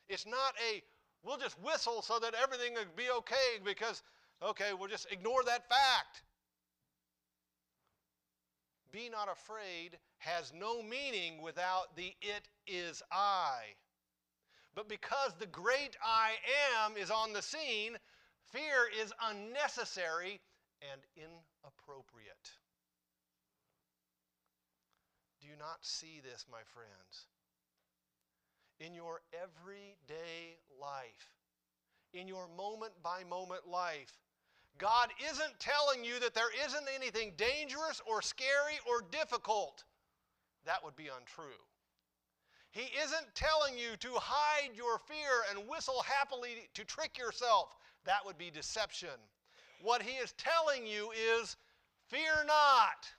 It's 0.09 0.25
not 0.25 0.55
a, 0.67 0.81
we'll 1.23 1.37
just 1.37 1.61
whistle 1.61 2.01
so 2.01 2.17
that 2.19 2.33
everything 2.41 2.73
will 2.73 2.85
be 2.95 3.11
okay 3.19 3.61
because, 3.63 4.01
okay, 4.41 4.71
we'll 4.77 4.89
just 4.89 5.11
ignore 5.11 5.43
that 5.43 5.69
fact. 5.69 6.23
Be 8.91 9.09
not 9.09 9.29
afraid 9.31 9.99
has 10.17 10.51
no 10.55 10.81
meaning 10.81 11.43
without 11.43 11.95
the 11.95 12.15
it 12.21 12.47
is 12.65 13.03
I. 13.11 13.75
But 14.77 14.87
because 14.87 15.33
the 15.37 15.47
great 15.47 15.97
I 16.05 16.35
am 16.85 16.95
is 16.95 17.11
on 17.11 17.33
the 17.33 17.41
scene, 17.41 17.97
fear 18.53 18.87
is 19.01 19.11
unnecessary 19.29 20.39
and 20.93 21.01
inappropriate. 21.17 22.51
Do 25.41 25.47
you 25.47 25.57
not 25.57 25.79
see 25.81 26.21
this, 26.23 26.45
my 26.49 26.61
friends? 26.73 27.25
in 28.79 28.93
your 28.93 29.21
everyday 29.33 30.57
life, 30.79 31.35
in 32.13 32.27
your 32.27 32.47
moment 32.55 32.93
by 33.03 33.23
moment 33.23 33.67
life. 33.67 34.17
God 34.77 35.09
isn't 35.29 35.59
telling 35.59 36.05
you 36.05 36.19
that 36.19 36.35
there 36.35 36.51
isn't 36.65 36.87
anything 36.95 37.33
dangerous 37.35 38.01
or 38.05 38.21
scary 38.21 38.79
or 38.87 39.03
difficult. 39.11 39.83
That 40.65 40.83
would 40.83 40.95
be 40.95 41.07
untrue. 41.07 41.57
He 42.77 42.93
isn't 43.03 43.33
telling 43.33 43.75
you 43.75 43.97
to 44.01 44.09
hide 44.13 44.69
your 44.75 44.99
fear 44.99 45.41
and 45.49 45.67
whistle 45.67 46.03
happily 46.03 46.69
to 46.75 46.85
trick 46.85 47.17
yourself. 47.17 47.75
That 48.05 48.23
would 48.23 48.37
be 48.37 48.51
deception. 48.51 49.17
What 49.81 50.03
he 50.03 50.17
is 50.17 50.33
telling 50.33 50.85
you 50.85 51.09
is 51.41 51.57
fear 52.05 52.43
not, 52.45 53.09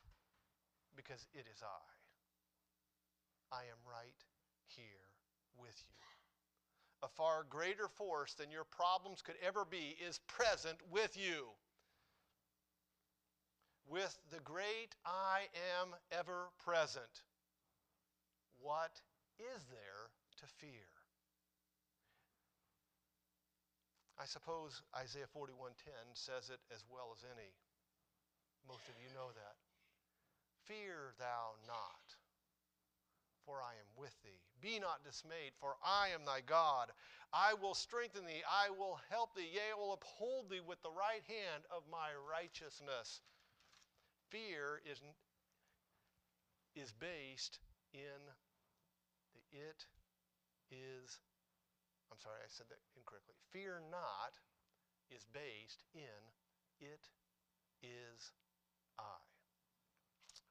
because 0.94 1.26
it 1.34 1.46
is 1.52 1.60
I. 1.60 3.56
I 3.56 3.62
am 3.62 3.82
right 3.84 4.14
here 4.68 4.84
with 5.58 5.82
you. 5.88 5.94
a 7.02 7.08
far 7.08 7.44
greater 7.48 7.88
force 7.88 8.34
than 8.34 8.50
your 8.50 8.64
problems 8.64 9.22
could 9.22 9.36
ever 9.44 9.64
be 9.64 9.96
is 10.06 10.20
present 10.26 10.78
with 10.90 11.16
you. 11.16 11.46
With 13.88 14.18
the 14.30 14.40
great 14.40 14.94
I 15.06 15.46
am 15.80 15.94
ever 16.12 16.50
present, 16.64 17.22
what 18.60 19.00
is 19.38 19.64
there 19.70 20.10
to 20.38 20.46
fear? 20.46 20.90
I 24.18 24.26
suppose 24.26 24.82
Isaiah 24.96 25.28
41:10 25.30 26.14
says 26.14 26.50
it 26.50 26.60
as 26.74 26.84
well 26.90 27.14
as 27.14 27.24
any. 27.24 27.54
Most 28.66 28.88
of 28.88 28.98
you 29.00 29.08
know 29.14 29.30
that. 29.32 29.56
Fear 30.66 31.14
thou 31.18 31.54
not, 31.66 32.16
for 33.46 33.62
I 33.62 33.72
am 33.74 33.88
with 33.96 34.20
thee. 34.22 34.42
Be 34.60 34.78
not 34.78 35.04
dismayed, 35.04 35.54
for 35.58 35.76
I 35.82 36.08
am 36.08 36.24
thy 36.26 36.40
God. 36.42 36.92
I 37.32 37.54
will 37.54 37.74
strengthen 37.74 38.26
thee, 38.26 38.42
I 38.44 38.70
will 38.70 39.00
help 39.08 39.34
thee, 39.34 39.48
yea, 39.52 39.72
I 39.72 39.78
will 39.78 39.92
uphold 39.92 40.50
thee 40.50 40.60
with 40.60 40.82
the 40.82 40.90
right 40.90 41.22
hand 41.26 41.64
of 41.70 41.84
my 41.90 42.10
righteousness. 42.28 43.20
Fear 44.30 44.82
is, 44.84 45.00
is 46.74 46.92
based 46.92 47.60
in 47.92 48.20
it 49.52 49.86
is, 50.70 51.20
I'm 52.12 52.20
sorry, 52.20 52.40
I 52.42 52.50
said 52.50 52.66
that 52.68 52.82
incorrectly. 52.96 53.34
Fear 53.52 53.82
not 53.90 54.36
is 55.08 55.24
based 55.32 55.84
in 55.94 56.20
it 56.80 57.08
is 57.82 58.32
I. 58.98 59.18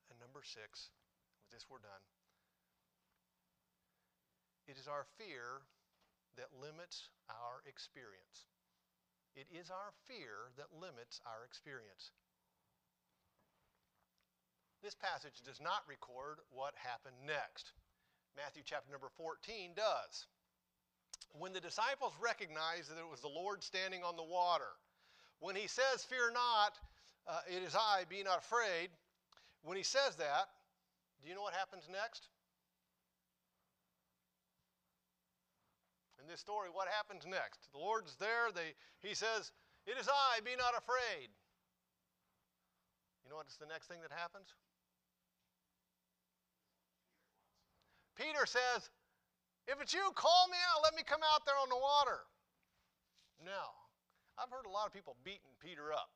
And 0.09 0.19
number 0.19 0.41
six, 0.43 0.91
with 1.43 1.51
this 1.51 1.67
we're 1.69 1.83
done. 1.83 2.03
It 4.67 4.75
is 4.75 4.87
our 4.87 5.07
fear 5.15 5.63
that 6.35 6.51
limits 6.51 7.09
our 7.31 7.63
experience. 7.63 8.47
It 9.35 9.47
is 9.53 9.71
our 9.71 9.95
fear 10.03 10.51
that 10.57 10.73
limits 10.75 11.21
our 11.23 11.45
experience. 11.45 12.11
This 14.83 14.95
passage 14.95 15.41
does 15.45 15.61
not 15.61 15.87
record 15.87 16.39
what 16.49 16.73
happened 16.77 17.17
next. 17.25 17.73
Matthew 18.37 18.61
chapter 18.63 18.91
number 18.91 19.09
14 19.17 19.73
does. 19.75 20.29
When 21.33 21.53
the 21.53 21.59
disciples 21.59 22.13
recognized 22.21 22.93
that 22.93 23.01
it 23.01 23.09
was 23.09 23.19
the 23.19 23.33
Lord 23.33 23.63
standing 23.63 24.03
on 24.03 24.15
the 24.15 24.23
water, 24.23 24.77
When 25.39 25.55
he 25.55 25.67
says, 25.67 26.05
Fear 26.05 26.31
not, 26.33 26.77
uh, 27.27 27.41
it 27.49 27.61
is 27.65 27.75
I, 27.75 28.05
be 28.09 28.21
not 28.23 28.39
afraid, 28.39 28.89
when 29.61 29.77
he 29.77 29.83
says 29.83 30.15
that, 30.17 30.49
do 31.21 31.29
you 31.29 31.35
know 31.35 31.41
what 31.41 31.53
happens 31.53 31.89
next? 31.91 32.29
In 36.21 36.29
this 36.29 36.39
story, 36.39 36.69
what 36.71 36.87
happens 36.87 37.25
next? 37.25 37.71
The 37.73 37.79
Lord's 37.79 38.15
there. 38.17 38.53
They, 38.53 38.73
he 39.01 39.13
says, 39.13 39.51
It 39.85 39.97
is 39.99 40.09
I, 40.09 40.41
be 40.41 40.55
not 40.57 40.77
afraid. 40.77 41.29
You 43.25 43.29
know 43.29 43.37
what's 43.37 43.57
the 43.57 43.65
next 43.65 43.87
thing 43.87 44.01
that 44.01 44.11
happens? 44.11 44.53
Peter 48.17 48.49
says, 48.49 48.89
If 49.69 49.79
it's 49.79 49.93
you, 49.93 50.09
call 50.17 50.49
me 50.49 50.57
out. 50.73 50.81
Let 50.83 50.97
me 50.97 51.05
come 51.05 51.21
out 51.21 51.45
there 51.45 51.55
on 51.61 51.69
the 51.69 51.77
water. 51.77 52.25
Now, 53.45 53.77
I've 54.37 54.49
heard 54.49 54.65
a 54.65 54.73
lot 54.73 54.89
of 54.89 54.93
people 54.93 55.15
beating 55.23 55.53
Peter 55.61 55.93
up 55.93 56.09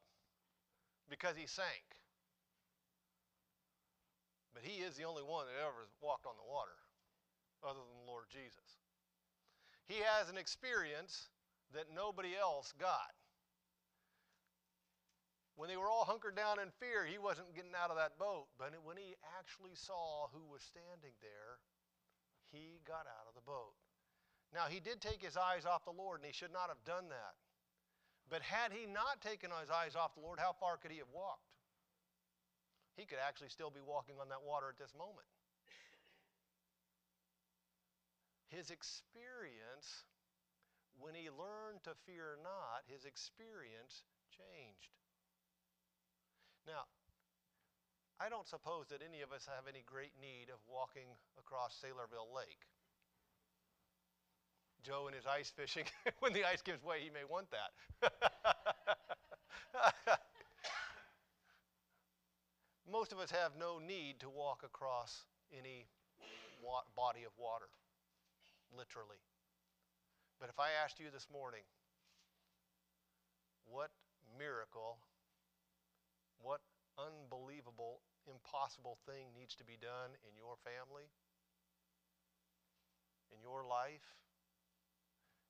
because 1.09 1.37
he 1.37 1.45
sank. 1.45 1.85
But 4.53 4.65
he 4.65 4.81
is 4.81 4.97
the 4.97 5.05
only 5.05 5.23
one 5.23 5.45
that 5.45 5.61
ever 5.61 5.87
walked 6.01 6.25
on 6.25 6.35
the 6.35 6.49
water, 6.49 6.75
other 7.63 7.79
than 7.79 8.09
Lord 8.09 8.25
Jesus. 8.27 8.81
He 9.85 10.01
has 10.01 10.29
an 10.29 10.37
experience 10.37 11.29
that 11.73 11.87
nobody 11.93 12.35
else 12.35 12.73
got. 12.77 13.15
When 15.55 15.69
they 15.69 15.77
were 15.77 15.87
all 15.87 16.05
hunkered 16.05 16.35
down 16.35 16.59
in 16.59 16.73
fear, 16.79 17.05
he 17.05 17.19
wasn't 17.19 17.53
getting 17.55 17.75
out 17.77 17.91
of 17.91 17.97
that 17.97 18.17
boat. 18.17 18.47
But 18.57 18.73
when 18.83 18.97
he 18.97 19.15
actually 19.37 19.75
saw 19.75 20.27
who 20.33 20.41
was 20.51 20.63
standing 20.63 21.13
there, 21.21 21.61
he 22.51 22.79
got 22.87 23.07
out 23.07 23.27
of 23.27 23.35
the 23.35 23.41
boat. 23.41 23.73
Now, 24.53 24.67
he 24.67 24.79
did 24.79 24.99
take 24.99 25.23
his 25.23 25.37
eyes 25.37 25.65
off 25.65 25.85
the 25.85 25.95
Lord, 25.95 26.19
and 26.19 26.27
he 26.27 26.35
should 26.35 26.51
not 26.51 26.67
have 26.67 26.83
done 26.83 27.07
that. 27.09 27.35
But 28.29 28.43
had 28.43 28.71
he 28.71 28.85
not 28.85 29.23
taken 29.23 29.51
his 29.51 29.71
eyes 29.71 29.95
off 29.95 30.15
the 30.15 30.21
Lord, 30.21 30.39
how 30.39 30.55
far 30.59 30.77
could 30.77 30.91
he 30.91 30.99
have 30.99 31.11
walked? 31.11 31.47
He 32.95 33.05
could 33.05 33.19
actually 33.19 33.49
still 33.49 33.71
be 33.71 33.79
walking 33.79 34.15
on 34.19 34.29
that 34.29 34.43
water 34.43 34.67
at 34.67 34.77
this 34.77 34.91
moment. 34.93 35.27
His 38.51 38.69
experience, 38.69 40.03
when 40.99 41.15
he 41.15 41.31
learned 41.31 41.83
to 41.87 41.95
fear 42.03 42.35
not, 42.43 42.83
his 42.91 43.07
experience 43.07 44.03
changed. 44.35 44.91
Now, 46.67 46.91
I 48.21 48.29
don't 48.29 48.47
suppose 48.47 48.85
that 48.89 49.01
any 49.01 49.21
of 49.21 49.31
us 49.31 49.47
have 49.47 49.65
any 49.67 49.81
great 49.83 50.11
need 50.21 50.53
of 50.53 50.59
walking 50.69 51.09
across 51.39 51.81
Saylorville 51.81 52.29
Lake. 52.29 52.69
Joe 54.83 55.07
and 55.07 55.15
his 55.15 55.25
ice 55.25 55.49
fishing, 55.49 55.85
when 56.19 56.31
the 56.31 56.45
ice 56.45 56.61
gives 56.61 56.83
way, 56.83 57.01
he 57.01 57.09
may 57.09 57.25
want 57.27 57.47
that. 57.49 57.71
Most 62.91 63.11
of 63.11 63.17
us 63.17 63.31
have 63.31 63.53
no 63.59 63.79
need 63.79 64.19
to 64.19 64.29
walk 64.29 64.61
across 64.63 65.23
any 65.57 65.87
wa- 66.61 66.85
body 66.95 67.23
of 67.25 67.31
water, 67.39 67.69
literally. 68.75 69.17
But 70.39 70.49
if 70.49 70.59
I 70.59 70.69
asked 70.83 70.99
you 70.99 71.07
this 71.11 71.25
morning, 71.31 71.63
what 73.65 73.89
miracle, 74.37 74.97
what 76.39 76.61
unbelievable, 76.99 78.01
impossible 78.29 78.97
thing 79.05 79.33
needs 79.33 79.55
to 79.57 79.65
be 79.65 79.77
done 79.79 80.13
in 80.27 80.33
your 80.37 80.57
family, 80.61 81.09
in 83.33 83.39
your 83.41 83.65
life, 83.65 84.05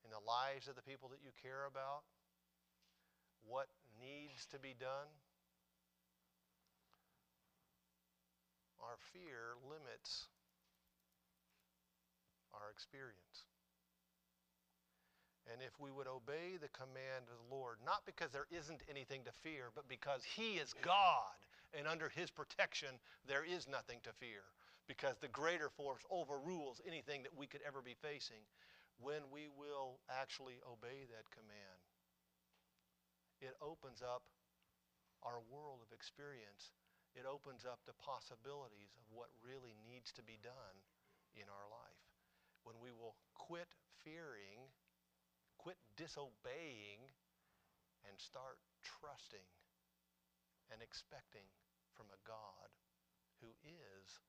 in 0.03 0.11
the 0.11 0.23
lives 0.23 0.67
of 0.67 0.75
the 0.75 0.85
people 0.85 1.09
that 1.09 1.23
you 1.23 1.31
care 1.41 1.65
about? 1.67 2.03
What 3.43 3.67
needs 3.99 4.45
to 4.53 4.59
be 4.59 4.75
done? 4.77 5.09
Our 8.81 8.97
fear 9.13 9.57
limits 9.63 10.31
our 12.53 12.69
experience. 12.69 13.47
And 15.51 15.61
if 15.61 15.73
we 15.79 15.89
would 15.89 16.07
obey 16.07 16.61
the 16.61 16.69
command 16.69 17.27
of 17.27 17.41
the 17.41 17.49
Lord, 17.49 17.81
not 17.83 18.05
because 18.05 18.31
there 18.31 18.47
isn't 18.51 18.85
anything 18.89 19.25
to 19.25 19.33
fear, 19.43 19.73
but 19.73 19.89
because 19.89 20.23
He 20.23 20.61
is 20.61 20.73
God 20.81 21.35
and 21.77 21.87
under 21.87 22.09
His 22.09 22.31
protection 22.31 22.99
there 23.27 23.45
is 23.45 23.67
nothing 23.67 23.99
to 24.03 24.13
fear, 24.13 24.43
because 24.87 25.17
the 25.17 25.27
greater 25.27 25.69
force 25.69 26.01
overrules 26.09 26.81
anything 26.87 27.23
that 27.23 27.35
we 27.35 27.47
could 27.47 27.61
ever 27.65 27.81
be 27.81 27.95
facing, 28.01 28.43
when 28.99 29.21
we 29.31 29.49
will 29.49 29.99
actually 30.09 30.59
obey 30.67 31.07
that 31.09 31.31
command, 31.31 31.81
it 33.41 33.55
opens 33.61 34.01
up 34.01 34.23
our 35.23 35.41
world 35.49 35.79
of 35.81 35.93
experience 35.93 36.73
it 37.15 37.27
opens 37.27 37.67
up 37.67 37.83
the 37.83 37.97
possibilities 37.99 38.95
of 38.95 39.03
what 39.11 39.27
really 39.43 39.75
needs 39.83 40.15
to 40.15 40.23
be 40.23 40.39
done 40.39 40.77
in 41.35 41.47
our 41.51 41.67
life. 41.67 42.03
When 42.63 42.79
we 42.79 42.95
will 42.95 43.19
quit 43.35 43.67
fearing, 43.99 44.71
quit 45.59 45.75
disobeying, 45.99 47.11
and 48.07 48.15
start 48.17 48.57
trusting 48.79 49.45
and 50.71 50.81
expecting 50.81 51.45
from 51.93 52.07
a 52.09 52.23
God 52.23 52.71
who 53.43 53.51
is 53.67 54.19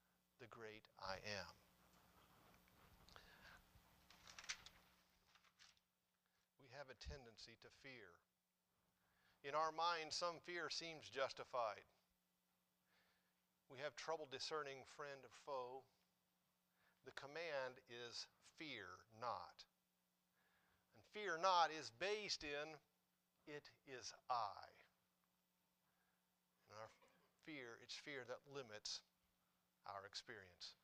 the 0.43 0.51
great 0.51 0.85
I 0.99 1.23
am. 1.23 1.55
We 6.59 6.69
have 6.75 6.91
a 6.91 6.99
tendency 6.99 7.55
to 7.63 7.71
fear. 7.87 8.19
In 9.47 9.55
our 9.55 9.71
mind, 9.71 10.11
some 10.11 10.43
fear 10.45 10.71
seems 10.71 11.07
justified. 11.07 11.87
We 13.71 13.79
have 13.81 13.95
trouble 13.97 14.29
discerning 14.31 14.83
friend 14.97 15.23
or 15.23 15.35
foe. 15.47 15.83
The 17.07 17.15
command 17.15 17.79
is 17.87 18.27
fear 18.59 18.99
not. 19.21 19.65
And 20.95 21.03
fear 21.15 21.39
not 21.41 21.71
is 21.71 21.91
based 21.99 22.45
in 22.45 22.77
it 23.47 23.71
is 23.87 24.13
I 24.31 24.72
fear, 27.45 27.79
it's 27.83 27.95
fear 27.95 28.23
that 28.29 28.43
limits 28.49 29.03
our 29.87 30.07
experience. 30.07 30.79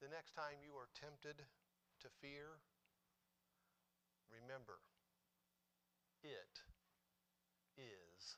The 0.00 0.08
next 0.08 0.32
time 0.32 0.64
you 0.64 0.72
are 0.80 0.88
tempted 0.96 1.44
to 2.00 2.08
fear, 2.24 2.64
remember, 4.32 4.80
it 6.24 6.64
is 7.76 8.36